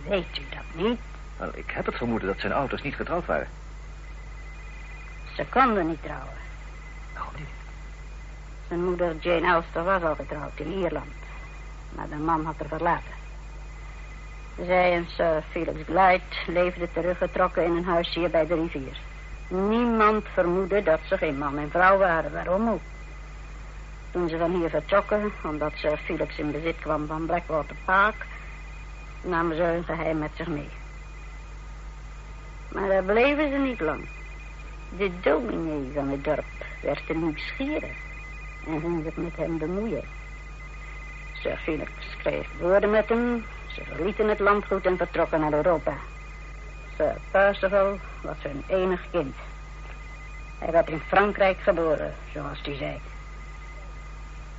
Weet 0.09 0.39
u 0.39 0.43
dat 0.51 0.85
niet? 0.85 1.01
Wel, 1.37 1.51
ik 1.55 1.71
heb 1.71 1.87
het 1.87 1.95
vermoeden 1.95 2.29
dat 2.29 2.41
zijn 2.41 2.53
ouders 2.53 2.83
niet 2.83 2.95
getrouwd 2.95 3.27
waren. 3.27 3.49
Ze 5.35 5.45
konden 5.51 5.89
niet 5.89 6.03
trouwen. 6.03 6.37
Waarom 7.15 7.33
niet? 7.37 7.47
Zijn 8.69 8.85
moeder 8.85 9.17
Jane 9.21 9.47
Elster 9.47 9.85
was 9.85 10.03
al 10.03 10.15
getrouwd 10.15 10.53
in 10.55 10.73
Ierland. 10.73 11.15
Maar 11.95 12.09
de 12.09 12.17
man 12.17 12.45
had 12.45 12.55
haar 12.59 12.69
verlaten. 12.69 13.15
Zij 14.65 14.93
en 14.93 15.07
Sir 15.09 15.43
Felix 15.51 15.83
Glyde 15.85 16.23
leefden 16.47 16.93
teruggetrokken 16.93 17.65
in 17.65 17.77
een 17.77 17.85
huis 17.85 18.15
hier 18.15 18.31
bij 18.31 18.47
de 18.47 18.55
rivier. 18.55 18.99
Niemand 19.49 20.25
vermoedde 20.33 20.83
dat 20.83 21.01
ze 21.09 21.19
geen 21.19 21.39
man 21.39 21.59
en 21.59 21.71
vrouw 21.71 21.99
waren. 21.99 22.33
Waarom 22.33 22.69
ook? 22.69 22.81
Toen 24.17 24.29
ze 24.29 24.39
van 24.39 24.51
hier 24.51 24.71
vertrokken, 24.71 25.33
omdat 25.45 25.73
Sir 25.75 25.97
Felix 25.97 26.39
in 26.39 26.51
bezit 26.51 26.79
kwam 26.79 27.07
van 27.07 27.27
Blackwater 27.27 27.77
Park, 27.85 28.27
namen 29.21 29.57
ze 29.57 29.63
hun 29.63 29.85
geheim 29.85 30.19
met 30.19 30.31
zich 30.35 30.47
mee. 30.47 30.69
Maar 32.69 32.89
daar 32.89 33.03
bleven 33.03 33.51
ze 33.51 33.57
niet 33.57 33.81
lang. 33.81 34.09
De 34.97 35.11
dominee 35.21 35.91
van 35.95 36.09
het 36.09 36.25
dorp 36.25 36.45
werd 36.83 37.07
te 37.07 37.15
nieuwsgierig 37.15 37.97
en 38.67 38.81
ging 38.81 39.03
zich 39.05 39.17
met 39.17 39.37
hem 39.37 39.59
bemoeien. 39.59 40.05
Sir 41.33 41.57
Felix 41.57 41.91
schreef 42.19 42.49
woorden 42.61 42.91
met 42.91 43.09
hem. 43.09 43.45
Ze 43.67 43.83
verlieten 43.85 44.29
het 44.29 44.39
landgoed 44.39 44.87
en 44.87 44.97
vertrokken 44.97 45.41
naar 45.41 45.53
Europa. 45.53 45.95
Sir 46.97 47.17
Percival 47.31 47.99
was 48.21 48.37
hun 48.43 48.65
enig 48.67 49.01
kind. 49.11 49.35
Hij 50.59 50.73
werd 50.73 50.89
in 50.89 51.01
Frankrijk 51.07 51.59
geboren, 51.59 52.15
zoals 52.33 52.61
hij 52.63 52.77
zei. 52.77 53.01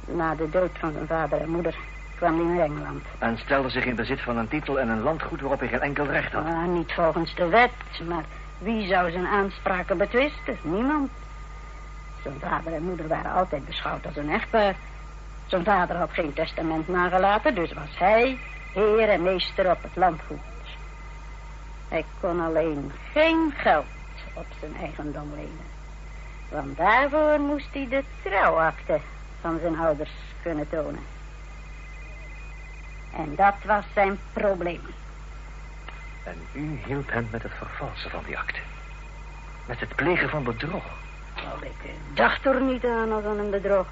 Na 0.08 0.36
de 0.36 0.50
dood 0.50 0.72
van 0.80 0.92
zijn 0.92 1.08
vader 1.08 1.42
en 1.42 1.50
moeder 1.50 1.76
kwam 2.16 2.36
hij 2.36 2.56
naar 2.56 2.66
Engeland. 2.66 3.04
En 3.18 3.38
stelde 3.38 3.70
zich 3.70 3.86
in 3.86 3.96
bezit 3.96 4.22
van 4.22 4.38
een 4.38 4.48
titel 4.48 4.80
en 4.80 4.90
een 4.90 5.02
landgoed 5.02 5.42
waarop 5.42 5.60
hij 5.60 5.68
geen 5.68 5.82
enkel 5.82 6.06
recht 6.06 6.32
had. 6.34 6.46
Ah, 6.46 6.68
niet 6.68 6.94
volgens 6.94 7.36
de 7.36 7.48
wet, 7.48 7.72
maar 8.08 8.24
wie 8.58 8.88
zou 8.88 9.12
zijn 9.12 9.28
aanspraken 9.28 9.98
betwisten? 9.98 10.58
Niemand. 10.62 11.10
Zijn 12.22 12.40
vader 12.40 12.74
en 12.74 12.84
moeder 12.84 13.08
waren 13.08 13.32
altijd 13.32 13.66
beschouwd 13.66 14.06
als 14.06 14.16
een 14.16 14.30
echtpaar. 14.30 14.76
Zijn 15.46 15.64
vader 15.64 15.96
had 15.96 16.12
geen 16.12 16.34
testament 16.34 16.88
nagelaten, 16.88 17.56
dus 17.56 17.74
was 17.74 17.98
hij 17.98 18.38
heer 18.74 19.10
en 19.10 19.24
meester 19.24 19.72
op 19.72 19.84
het 19.84 19.96
landgoed. 19.96 20.40
Hij 21.88 22.06
kon 22.20 22.42
alleen 22.42 22.92
geen 23.12 23.54
geld 23.58 23.86
op 24.34 24.46
zijn 24.60 24.76
eigendom 24.82 25.32
lenen. 25.36 25.76
Want 26.50 26.78
daarvoor 26.78 27.40
moest 27.40 27.74
hij 27.74 27.88
de 27.90 28.04
trouwakte 28.24 29.00
van 29.42 29.60
zijn 29.60 29.80
ouders 29.80 30.12
kunnen 30.42 30.70
tonen. 30.70 31.06
En 33.16 33.36
dat 33.36 33.56
was 33.66 33.84
zijn 33.94 34.20
probleem. 34.34 34.82
En 36.24 36.38
u 36.52 36.80
hielp 36.86 37.12
hem 37.12 37.28
met 37.32 37.44
het 37.44 37.52
vervalsen 37.58 38.10
van 38.10 38.24
die 38.26 38.38
akte. 38.38 38.60
Met 39.66 39.80
het 39.80 39.96
plegen 39.96 40.30
van 40.30 40.44
bedrog. 40.44 40.86
Oh, 41.38 41.64
ik 41.64 41.92
dacht 42.14 42.46
er 42.46 42.62
niet 42.62 42.86
aan 42.86 43.12
als 43.12 43.24
aan 43.24 43.38
een 43.40 43.50
bedrog. 43.50 43.88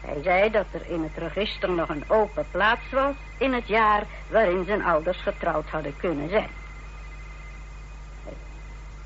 Hij 0.00 0.22
zei 0.22 0.50
dat 0.50 0.66
er 0.70 0.86
in 0.86 1.02
het 1.02 1.32
register 1.32 1.70
nog 1.70 1.88
een 1.88 2.04
open 2.06 2.46
plaats 2.50 2.90
was 2.90 3.14
in 3.38 3.52
het 3.52 3.68
jaar 3.68 4.02
waarin 4.28 4.64
zijn 4.64 4.84
ouders 4.84 5.18
getrouwd 5.18 5.68
hadden 5.68 5.96
kunnen 5.96 6.28
zijn. 6.28 6.48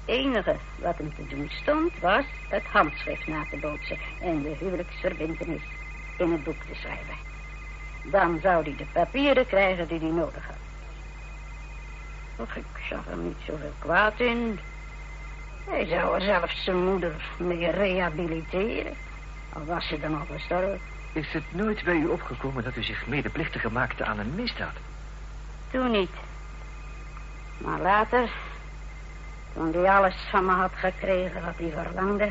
Enige 0.05 0.57
wat 0.77 0.99
hem 0.99 1.15
te 1.15 1.27
doen 1.27 1.51
stond 1.63 1.93
was 2.01 2.25
het 2.49 2.65
handschrift 2.65 3.27
na 3.27 3.45
te 3.51 3.57
bootsen 3.57 3.99
en 4.21 4.43
de 4.43 4.57
huwelijksverbindenis 4.59 5.63
in 6.19 6.33
het 6.33 6.45
boek 6.45 6.63
te 6.69 6.75
schrijven. 6.75 7.15
Dan 8.05 8.39
zou 8.43 8.63
hij 8.63 8.75
de 8.77 8.87
papieren 8.93 9.47
krijgen 9.47 9.89
die 9.89 9.99
hij 9.99 10.11
nodig 10.11 10.47
had. 10.47 10.57
Och, 12.37 12.57
ik 12.57 12.65
zag 12.89 13.09
er 13.11 13.17
niet 13.17 13.37
zoveel 13.47 13.73
kwaad 13.79 14.21
in. 14.21 14.59
Hij 15.69 15.87
zou 15.87 16.15
er 16.15 16.21
zelfs 16.21 16.65
zijn 16.65 16.85
moeder 16.85 17.15
mee 17.39 17.71
rehabiliteren. 17.71 18.95
Al 19.53 19.65
was 19.65 19.87
ze 19.87 20.01
dan 20.01 20.19
al 20.19 20.27
gestorven. 20.33 20.81
Is 21.13 21.33
het 21.33 21.45
nooit 21.53 21.85
bij 21.85 21.95
u 21.95 22.07
opgekomen 22.07 22.65
dat 22.65 22.77
u 22.77 22.83
zich 22.83 23.07
medeplichtiger 23.07 23.73
maakte 23.73 24.05
aan 24.05 24.19
een 24.19 24.35
misdaad? 24.35 24.75
Toen 25.71 25.91
niet. 25.91 26.11
Maar 27.59 27.81
later, 27.81 28.31
toen 29.55 29.73
hij 29.73 29.91
alles 29.91 30.15
van 30.31 30.45
me 30.45 30.53
had 30.53 30.73
gekregen 30.75 31.45
wat 31.45 31.55
hij 31.57 31.85
verlangde... 31.85 32.31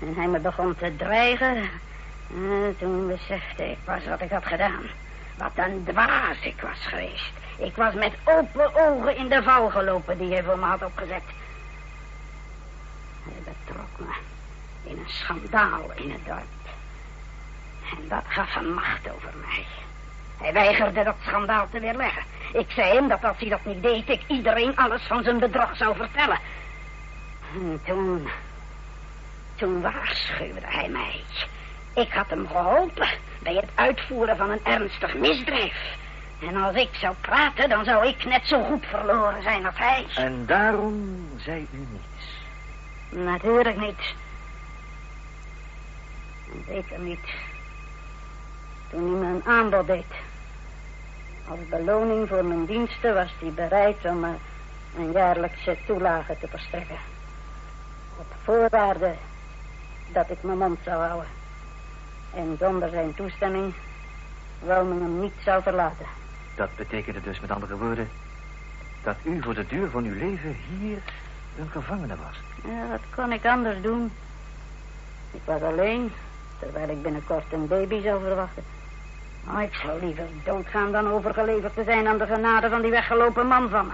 en 0.00 0.14
hij 0.14 0.26
me 0.26 0.38
begon 0.38 0.74
te 0.74 0.96
dreigen... 0.96 1.56
eh, 1.56 2.78
toen 2.78 3.06
besefte 3.06 3.70
ik 3.70 3.78
pas 3.84 4.06
wat 4.06 4.20
ik 4.20 4.30
had 4.30 4.46
gedaan. 4.46 4.82
Wat 5.36 5.52
een 5.54 5.84
dwaas 5.84 6.40
ik 6.40 6.60
was 6.60 6.86
geweest. 6.86 7.32
Ik 7.58 7.76
was 7.76 7.94
met 7.94 8.12
open 8.24 8.74
ogen 8.74 9.16
in 9.16 9.28
de 9.28 9.42
val 9.42 9.70
gelopen 9.70 10.18
die 10.18 10.32
hij 10.32 10.42
voor 10.42 10.58
me 10.58 10.64
had 10.64 10.84
opgezet. 10.84 11.22
Hij 13.22 13.42
betrok 13.44 13.88
me 13.98 14.14
in 14.90 14.98
een 14.98 15.10
schandaal 15.10 15.90
in 15.94 16.10
het 16.10 16.26
dorp. 16.26 16.70
En 17.90 18.08
dat 18.08 18.24
gaf 18.28 18.54
hem 18.54 18.72
macht 18.72 19.10
over 19.14 19.30
mij. 19.46 19.66
Hij 20.38 20.52
weigerde 20.52 21.04
dat 21.04 21.16
schandaal 21.26 21.68
te 21.70 21.80
weerleggen. 21.80 22.22
Ik 22.52 22.70
zei 22.70 22.94
hem 22.94 23.08
dat 23.08 23.24
als 23.24 23.36
hij 23.38 23.48
dat 23.48 23.64
niet 23.64 23.82
deed, 23.82 24.08
ik 24.08 24.20
iedereen 24.26 24.76
alles 24.76 25.02
van 25.02 25.22
zijn 25.22 25.38
bedrog 25.38 25.76
zou 25.76 25.96
vertellen. 25.96 26.38
En 27.54 27.80
toen... 27.84 28.28
Toen 29.54 29.80
waarschuwde 29.80 30.60
hij 30.62 30.88
mij. 30.88 31.20
Ik 31.94 32.12
had 32.12 32.30
hem 32.30 32.46
geholpen 32.46 33.08
bij 33.42 33.54
het 33.54 33.68
uitvoeren 33.74 34.36
van 34.36 34.50
een 34.50 34.64
ernstig 34.64 35.14
misdrijf. 35.14 35.96
En 36.40 36.56
als 36.56 36.76
ik 36.76 36.88
zou 36.92 37.14
praten, 37.20 37.68
dan 37.68 37.84
zou 37.84 38.06
ik 38.06 38.24
net 38.24 38.46
zo 38.46 38.62
goed 38.64 38.86
verloren 38.86 39.42
zijn 39.42 39.66
als 39.66 39.78
hij. 39.78 40.06
En 40.14 40.46
daarom 40.46 41.28
zei 41.36 41.66
u 41.72 41.86
niets. 41.90 42.26
Natuurlijk 43.10 43.80
niet. 43.80 44.14
Zeker 46.66 46.98
niet. 46.98 47.28
Toen 48.90 49.20
hij 49.22 49.30
me 49.30 49.34
een 49.34 49.44
aanbod 49.44 49.86
deed. 49.86 50.04
Als 51.48 51.58
beloning 51.68 52.28
voor 52.28 52.44
mijn 52.44 52.66
diensten 52.66 53.14
was 53.14 53.34
hij 53.38 53.50
bereid 53.50 54.04
om 54.04 54.20
me 54.20 54.32
een 54.96 55.12
jaarlijkse 55.12 55.76
toelage 55.86 56.36
te 56.40 56.48
verstrekken. 56.48 56.96
Op 58.18 58.26
voorwaarde 58.42 59.14
dat 60.12 60.30
ik 60.30 60.42
mijn 60.42 60.58
mond 60.58 60.78
zou 60.84 61.02
houden. 61.02 61.30
En 62.34 62.56
zonder 62.58 62.90
zijn 62.90 63.14
toestemming 63.14 63.74
wel 64.64 64.84
me 64.84 65.00
hem 65.00 65.20
niet 65.20 65.34
zou 65.44 65.62
verlaten. 65.62 66.06
Dat 66.54 66.76
betekende 66.76 67.20
dus 67.20 67.40
met 67.40 67.50
andere 67.50 67.76
woorden... 67.76 68.08
dat 69.02 69.16
u 69.22 69.42
voor 69.42 69.54
de 69.54 69.66
duur 69.66 69.90
van 69.90 70.04
uw 70.04 70.18
leven 70.18 70.56
hier 70.78 70.98
een 71.58 71.68
gevangene 71.70 72.16
was. 72.16 72.40
Ja, 72.64 72.88
wat 72.88 73.00
kon 73.14 73.32
ik 73.32 73.46
anders 73.46 73.82
doen? 73.82 74.12
Ik 75.30 75.40
was 75.44 75.62
alleen, 75.62 76.12
terwijl 76.58 76.88
ik 76.88 77.02
binnenkort 77.02 77.52
een 77.52 77.66
baby 77.66 78.02
zou 78.02 78.20
verwachten. 78.20 78.62
Oh, 79.48 79.62
ik 79.62 79.74
zou 79.74 80.04
liever 80.04 80.26
doodgaan 80.44 80.92
dan 80.92 81.08
overgeleverd 81.08 81.74
te 81.74 81.84
zijn 81.84 82.06
aan 82.06 82.18
de 82.18 82.26
genade 82.26 82.68
van 82.68 82.82
die 82.82 82.90
weggelopen 82.90 83.46
man 83.46 83.68
van 83.68 83.86
me. 83.86 83.92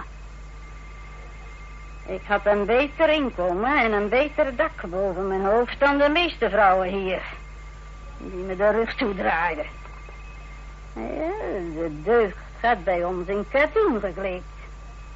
Ik 2.13 2.21
had 2.27 2.45
een 2.45 2.65
beter 2.65 3.09
inkomen 3.09 3.77
en 3.77 3.91
een 3.91 4.09
beter 4.09 4.55
dak 4.55 4.81
boven 4.89 5.27
mijn 5.27 5.45
hoofd 5.45 5.79
dan 5.79 5.97
de 5.97 6.09
meeste 6.09 6.49
vrouwen 6.49 6.87
hier. 6.87 7.21
Die 8.17 8.43
me 8.43 8.55
de 8.55 8.69
rug 8.69 8.95
toedraaiden. 8.95 9.65
Ja, 10.93 11.31
de 11.73 12.01
deugd 12.03 12.37
gaat 12.59 12.83
bij 12.83 13.03
ons 13.03 13.27
in 13.27 13.45
katoen 13.49 13.99
gekleed. 13.99 14.43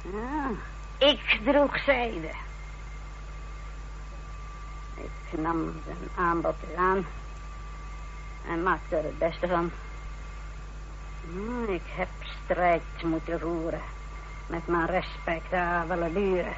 Ja, 0.02 0.50
ik 0.98 1.40
droeg 1.44 1.78
zijde. 1.78 2.30
Ik 4.94 5.38
nam 5.38 5.72
zijn 5.84 6.26
aanbod 6.26 6.54
aan 6.76 7.06
en 8.48 8.62
maakte 8.62 8.96
er 8.96 9.04
het 9.04 9.18
beste 9.18 9.48
van. 9.48 9.70
Hm, 11.32 11.72
Ik 11.72 11.82
heb 11.96 12.08
strijd 12.44 12.82
moeten 13.02 13.40
voeren 13.40 13.82
met 14.46 14.66
mijn 14.66 14.86
respectabele 14.86 16.08
buren. 16.08 16.56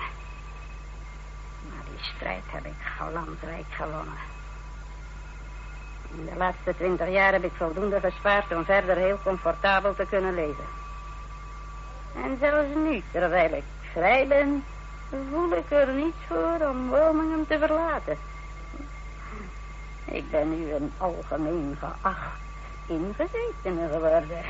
Maar 1.68 1.84
die 1.90 2.04
strijd 2.04 2.42
heb 2.46 2.64
ik 2.64 2.80
galantrijk 2.96 3.66
gewonnen. 3.70 4.34
In 6.16 6.24
de 6.24 6.36
laatste 6.36 6.74
twintig 6.74 7.08
jaar 7.08 7.32
heb 7.32 7.44
ik 7.44 7.52
voldoende 7.56 8.00
gespaard 8.00 8.52
om 8.52 8.64
verder 8.64 8.96
heel 8.96 9.18
comfortabel 9.22 9.94
te 9.94 10.06
kunnen 10.08 10.34
leven. 10.34 10.64
En 12.14 12.36
zelfs 12.40 12.74
nu, 12.74 13.02
terwijl 13.10 13.52
ik 13.52 13.64
vrij 13.92 14.26
ben, 14.26 14.64
voel 15.30 15.52
ik 15.52 15.70
er 15.70 15.92
niets 15.92 16.16
voor 16.28 16.68
om 16.68 16.90
Birmingham 16.90 17.46
te 17.46 17.58
verlaten. 17.58 18.18
Ik 20.04 20.30
ben 20.30 20.48
nu 20.50 20.72
een 20.72 20.92
algemeen 20.98 21.76
geacht 21.78 22.45
ingezetene 22.86 23.88
geworden. 23.92 24.44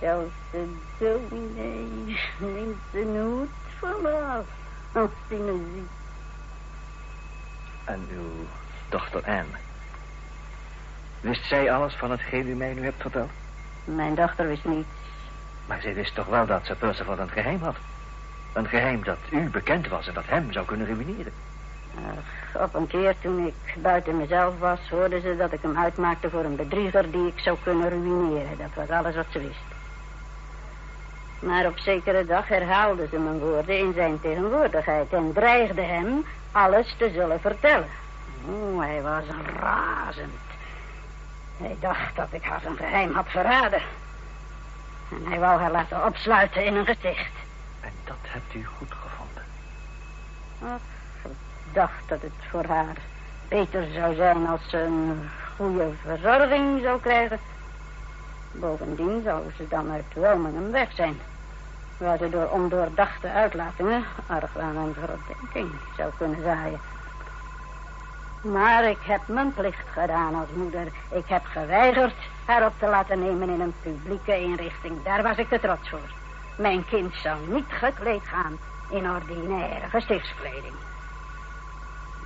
Zelfs 0.00 0.32
de 0.50 0.76
dominee 0.98 2.18
neemt 2.38 2.76
zijn 2.92 3.20
hoed 3.20 3.48
van 3.78 4.02
me 4.02 4.10
af 4.10 4.46
als 4.92 5.10
hij 5.28 5.38
me 5.38 5.70
ziet. 5.74 5.90
En 7.84 8.06
uw 8.10 8.46
dochter 8.88 9.24
Anne. 9.24 9.58
Wist 11.20 11.44
zij 11.44 11.72
alles 11.72 11.94
van 11.94 12.10
hetgeen 12.10 12.48
u 12.48 12.54
mij 12.54 12.74
nu 12.74 12.84
hebt 12.84 13.02
verteld? 13.02 13.30
Mijn 13.84 14.14
dochter 14.14 14.46
wist 14.46 14.64
niets. 14.64 14.88
Maar 15.66 15.80
zij 15.80 15.94
wist 15.94 16.14
toch 16.14 16.26
wel 16.26 16.46
dat 16.46 16.64
Sir 16.64 16.76
Percival 16.76 17.18
een 17.18 17.30
geheim 17.30 17.62
had? 17.62 17.76
Een 18.52 18.68
geheim 18.68 19.04
dat 19.04 19.18
u 19.30 19.48
bekend 19.50 19.88
was 19.88 20.06
en 20.06 20.14
dat 20.14 20.26
hem 20.26 20.52
zou 20.52 20.66
kunnen 20.66 20.86
ruïneren. 20.86 21.32
Ach, 21.94 22.62
op 22.62 22.74
een 22.74 22.86
keer 22.86 23.14
toen 23.20 23.46
ik 23.46 23.82
buiten 23.82 24.16
mezelf 24.16 24.58
was, 24.58 24.88
hoorden 24.90 25.22
ze 25.22 25.36
dat 25.36 25.52
ik 25.52 25.62
hem 25.62 25.78
uitmaakte 25.78 26.30
voor 26.30 26.44
een 26.44 26.56
bedrieger 26.56 27.10
die 27.10 27.26
ik 27.26 27.38
zou 27.38 27.56
kunnen 27.62 27.88
ruïneren. 27.88 28.58
Dat 28.58 28.74
was 28.74 28.88
alles 28.88 29.14
wat 29.14 29.26
ze 29.30 29.38
wist. 29.38 29.74
Maar 31.38 31.66
op 31.66 31.78
zekere 31.78 32.24
dag 32.26 32.48
herhaalde 32.48 33.06
ze 33.10 33.18
mijn 33.18 33.38
woorden 33.38 33.78
in 33.78 33.92
zijn 33.94 34.20
tegenwoordigheid 34.20 35.12
en 35.12 35.32
dreigde 35.32 35.82
hem 35.82 36.24
alles 36.52 36.94
te 36.98 37.10
zullen 37.10 37.40
vertellen. 37.40 37.88
Oh, 38.48 38.80
hij 38.80 39.02
was 39.02 39.24
razend. 39.60 40.40
Hij 41.56 41.76
dacht 41.80 42.16
dat 42.16 42.28
ik 42.30 42.44
haar 42.44 42.60
zijn 42.60 42.76
geheim 42.76 43.12
had 43.12 43.28
verraden. 43.28 43.82
En 45.10 45.26
hij 45.28 45.38
wou 45.38 45.60
haar 45.60 45.70
laten 45.70 46.04
opsluiten 46.04 46.64
in 46.64 46.74
een 46.74 46.86
gesticht. 46.86 47.32
En 47.80 47.92
dat 48.04 48.16
hebt 48.22 48.54
u 48.54 48.64
goed 48.64 48.92
gevonden. 48.92 49.44
Ach, 50.62 50.93
dacht 51.74 52.08
dat 52.08 52.22
het 52.22 52.32
voor 52.50 52.64
haar 52.64 52.96
beter 53.48 53.86
zou 53.92 54.14
zijn 54.14 54.46
als 54.46 54.68
ze 54.68 54.78
een 54.78 55.30
goede 55.56 55.90
verzorging 56.02 56.82
zou 56.82 57.00
krijgen. 57.00 57.38
Bovendien 58.52 59.22
zou 59.24 59.42
ze 59.56 59.68
dan 59.68 59.90
uit 59.90 60.04
Wilmingham 60.14 60.70
weg 60.70 60.92
zijn. 60.92 61.18
Waar 61.98 62.18
ze 62.18 62.30
door 62.30 62.48
ondoordachte 62.48 63.30
uitlatingen 63.30 64.04
argwaan 64.26 64.76
en 64.76 64.94
verdenking 64.94 65.70
zou 65.96 66.10
kunnen 66.18 66.42
zaaien. 66.42 66.80
Maar 68.40 68.84
ik 68.84 69.00
heb 69.00 69.20
mijn 69.26 69.54
plicht 69.54 69.88
gedaan 69.92 70.34
als 70.34 70.48
moeder. 70.54 70.86
Ik 71.10 71.26
heb 71.26 71.44
geweigerd 71.44 72.14
haar 72.44 72.66
op 72.66 72.72
te 72.78 72.86
laten 72.86 73.18
nemen 73.18 73.48
in 73.48 73.60
een 73.60 73.74
publieke 73.82 74.40
inrichting. 74.40 75.02
Daar 75.02 75.22
was 75.22 75.36
ik 75.36 75.48
te 75.48 75.60
trots 75.60 75.88
voor. 75.88 76.12
Mijn 76.56 76.84
kind 76.84 77.14
zou 77.14 77.36
niet 77.48 77.68
gekleed 77.68 78.22
gaan 78.24 78.58
in 78.90 79.10
ordinaire 79.10 79.88
gestichtskleding. 79.88 80.74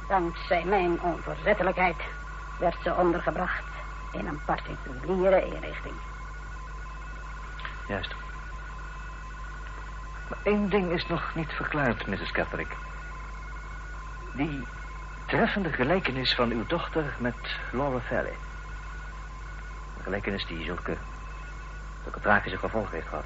Dankzij 0.09 0.65
mijn 0.65 1.01
onverzettelijkheid 1.01 1.97
werd 2.59 2.77
ze 2.83 2.95
ondergebracht 2.95 3.65
in 4.13 4.27
een 4.27 4.41
particuliere 4.45 5.45
inrichting. 5.45 5.95
Juist. 7.87 8.15
Maar 10.29 10.39
één 10.43 10.69
ding 10.69 10.91
is 10.91 11.07
nog 11.07 11.35
niet 11.35 11.53
verklaard, 11.53 12.07
Mrs. 12.07 12.33
Catherick. 12.33 12.77
Die 14.33 14.67
treffende 15.27 15.73
gelijkenis 15.73 16.35
van 16.35 16.51
uw 16.51 16.67
dochter 16.67 17.15
met 17.19 17.59
Laura 17.73 17.99
Valley. 17.99 18.37
Een 19.97 20.03
gelijkenis 20.03 20.47
die 20.47 20.65
zulke, 20.65 20.97
zulke 22.03 22.21
tragische 22.21 22.59
gevolgen 22.59 22.95
heeft 22.95 23.09
gehad. 23.09 23.25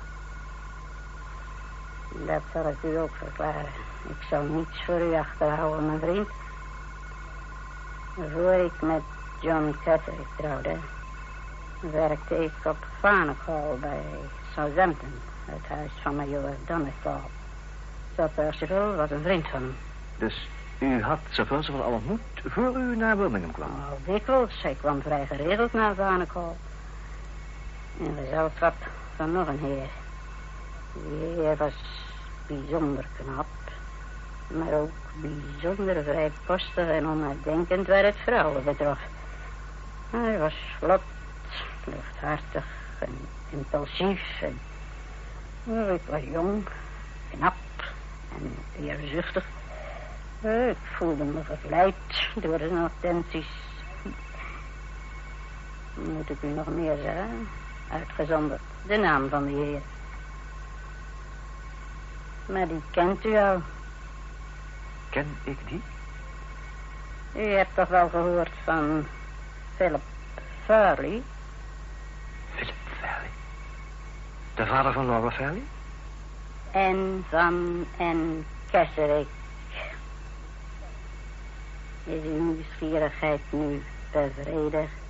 Dat 2.26 2.42
zal 2.52 2.68
ik 2.68 2.82
u 2.82 2.96
ook 2.96 3.14
verklaren. 3.18 3.72
Ik 4.08 4.26
zal 4.28 4.42
niets 4.42 4.84
voor 4.84 5.00
u 5.00 5.14
achterhouden, 5.14 5.86
mijn 5.86 6.00
vriend. 6.00 6.28
Voor 8.14 8.52
ik 8.52 8.80
met 8.80 9.02
John 9.40 9.74
Catherick 9.84 10.26
trouwde, 10.36 10.76
werkte 11.80 12.44
ik 12.44 12.52
op 12.64 12.76
Farnhall 13.00 13.76
bij 13.80 14.02
Southampton, 14.54 15.12
het 15.44 15.66
huis 15.68 15.90
van 16.02 16.16
majoor 16.16 16.54
Donegal. 16.66 17.20
Sir 18.14 18.28
Percival 18.34 18.94
was 18.94 19.10
een 19.10 19.22
vriend 19.22 19.48
van. 19.48 19.74
Dus 20.18 20.48
u 20.78 21.02
had 21.02 21.18
Sir 21.30 21.46
Percival 21.46 21.82
al 21.82 21.92
ontmoet 21.92 22.20
voor 22.44 22.76
u 22.76 22.96
naar 22.96 23.16
Birmingham 23.16 23.52
kwam? 23.52 23.70
Al 23.90 23.98
dikwijls, 24.04 24.62
hij 24.62 24.76
kwam 24.80 25.02
vrij 25.02 25.26
geregeld 25.26 25.72
naar 25.72 25.94
Farnhall. 25.94 26.56
In 27.96 28.16
gezelschap 28.24 28.74
van 29.16 29.32
nog 29.32 29.48
een 29.48 29.58
heer. 29.58 29.88
Die 30.92 31.42
heer 31.42 31.56
was 31.56 31.74
bijzonder 32.46 33.06
knap, 33.16 33.46
maar 34.52 34.72
ook 34.72 34.90
bijzonder 35.14 36.02
vrijpostig 36.02 36.88
en 36.88 37.06
onuitdenkend 37.06 37.86
waar 37.86 38.04
het 38.04 38.16
vrouwen 38.24 38.64
betrof. 38.64 38.98
Hij 40.10 40.38
was 40.38 40.54
vlot, 40.78 41.02
luchthartig 41.84 42.64
en 42.98 43.18
impulsief. 43.50 44.42
En, 44.42 44.58
ik 45.94 46.00
was 46.06 46.22
jong, 46.32 46.66
knap 47.30 47.54
en 48.38 48.56
eerzuchtig. 48.84 49.44
Ik 50.40 50.76
voelde 50.96 51.24
me 51.24 51.40
verleid 51.60 51.94
door 52.34 52.58
zijn 52.58 52.78
attenties. 52.78 53.48
Moet 55.94 56.30
ik 56.30 56.42
u 56.42 56.46
nog 56.46 56.66
meer 56.66 56.96
zeggen? 57.02 57.48
Uitgezonderd 57.90 58.60
de 58.86 58.96
naam 58.96 59.28
van 59.28 59.44
de 59.44 59.50
heer. 59.50 59.80
Maar 62.46 62.68
die 62.68 62.82
kent 62.90 63.24
u 63.24 63.36
al. 63.36 63.62
Ken 65.12 65.36
ik 65.44 65.58
die? 65.68 65.82
U 67.34 67.46
hebt 67.46 67.74
toch 67.74 67.88
wel 67.88 68.08
gehoord 68.08 68.50
van 68.64 69.06
Philip 69.76 70.00
Farley? 70.64 71.22
Philip 72.54 72.74
Valley. 73.00 73.30
De 74.54 74.66
vader 74.66 74.92
van 74.92 75.06
Laura 75.06 75.30
Valley? 75.30 75.62
En 76.70 77.24
van 77.28 77.86
en 77.96 78.46
Kesserik. 78.70 79.28
Is 82.04 82.22
uw 82.24 82.42
nieuwsgierigheid 82.42 83.40
nu 83.50 83.82
bevredigd? 84.10 85.01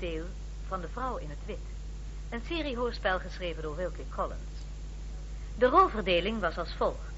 Deel 0.00 0.24
van 0.68 0.80
De 0.80 0.88
Vrouw 0.88 1.16
in 1.16 1.30
het 1.30 1.38
Wit. 1.46 1.58
Een 2.30 2.42
serie 2.46 2.76
hoorspel 2.76 3.18
geschreven 3.18 3.62
door 3.62 3.76
Wilkie 3.76 4.06
Collins. 4.14 4.64
De 5.54 5.66
rolverdeling 5.66 6.40
was 6.40 6.58
als 6.58 6.74
volgt. 6.74 7.14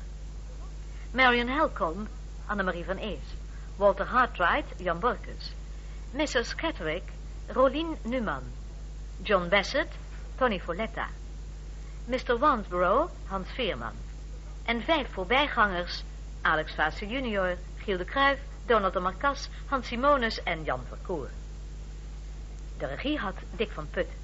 Marion 1.11 1.49
Helcom, 1.49 2.09
Annemarie 2.47 2.85
van 2.85 2.97
Ees. 2.97 3.35
Walter 3.77 4.07
Hartright, 4.07 4.66
Jan 4.77 5.01
Borkus. 5.01 5.53
Mrs. 6.11 6.55
Catterick, 6.55 7.03
Rolien 7.47 7.97
Numan. 8.03 8.43
John 9.23 9.49
Bassett, 9.49 9.93
Tony 10.37 10.61
Folletta. 10.61 11.07
Mr. 12.05 12.38
Wansborough, 12.38 13.11
Hans 13.27 13.49
Veerman. 13.55 13.95
En 14.64 14.83
vijf 14.83 15.12
voorbijgangers, 15.12 16.05
Alex 16.43 16.75
Vaassen 16.75 17.09
junior, 17.09 17.57
Giel 17.77 17.99
de 17.99 18.05
Kruijf, 18.05 18.38
Donald 18.66 18.93
de 18.93 19.01
Marcas, 19.01 19.49
Hans 19.66 19.87
Simonus 19.87 20.43
en 20.43 20.64
Jan 20.64 20.81
Verkoer. 20.88 21.29
De 22.81 22.87
regie 22.87 23.19
had 23.19 23.35
Dick 23.57 23.71
van 23.73 23.87
Putten. 23.90 24.20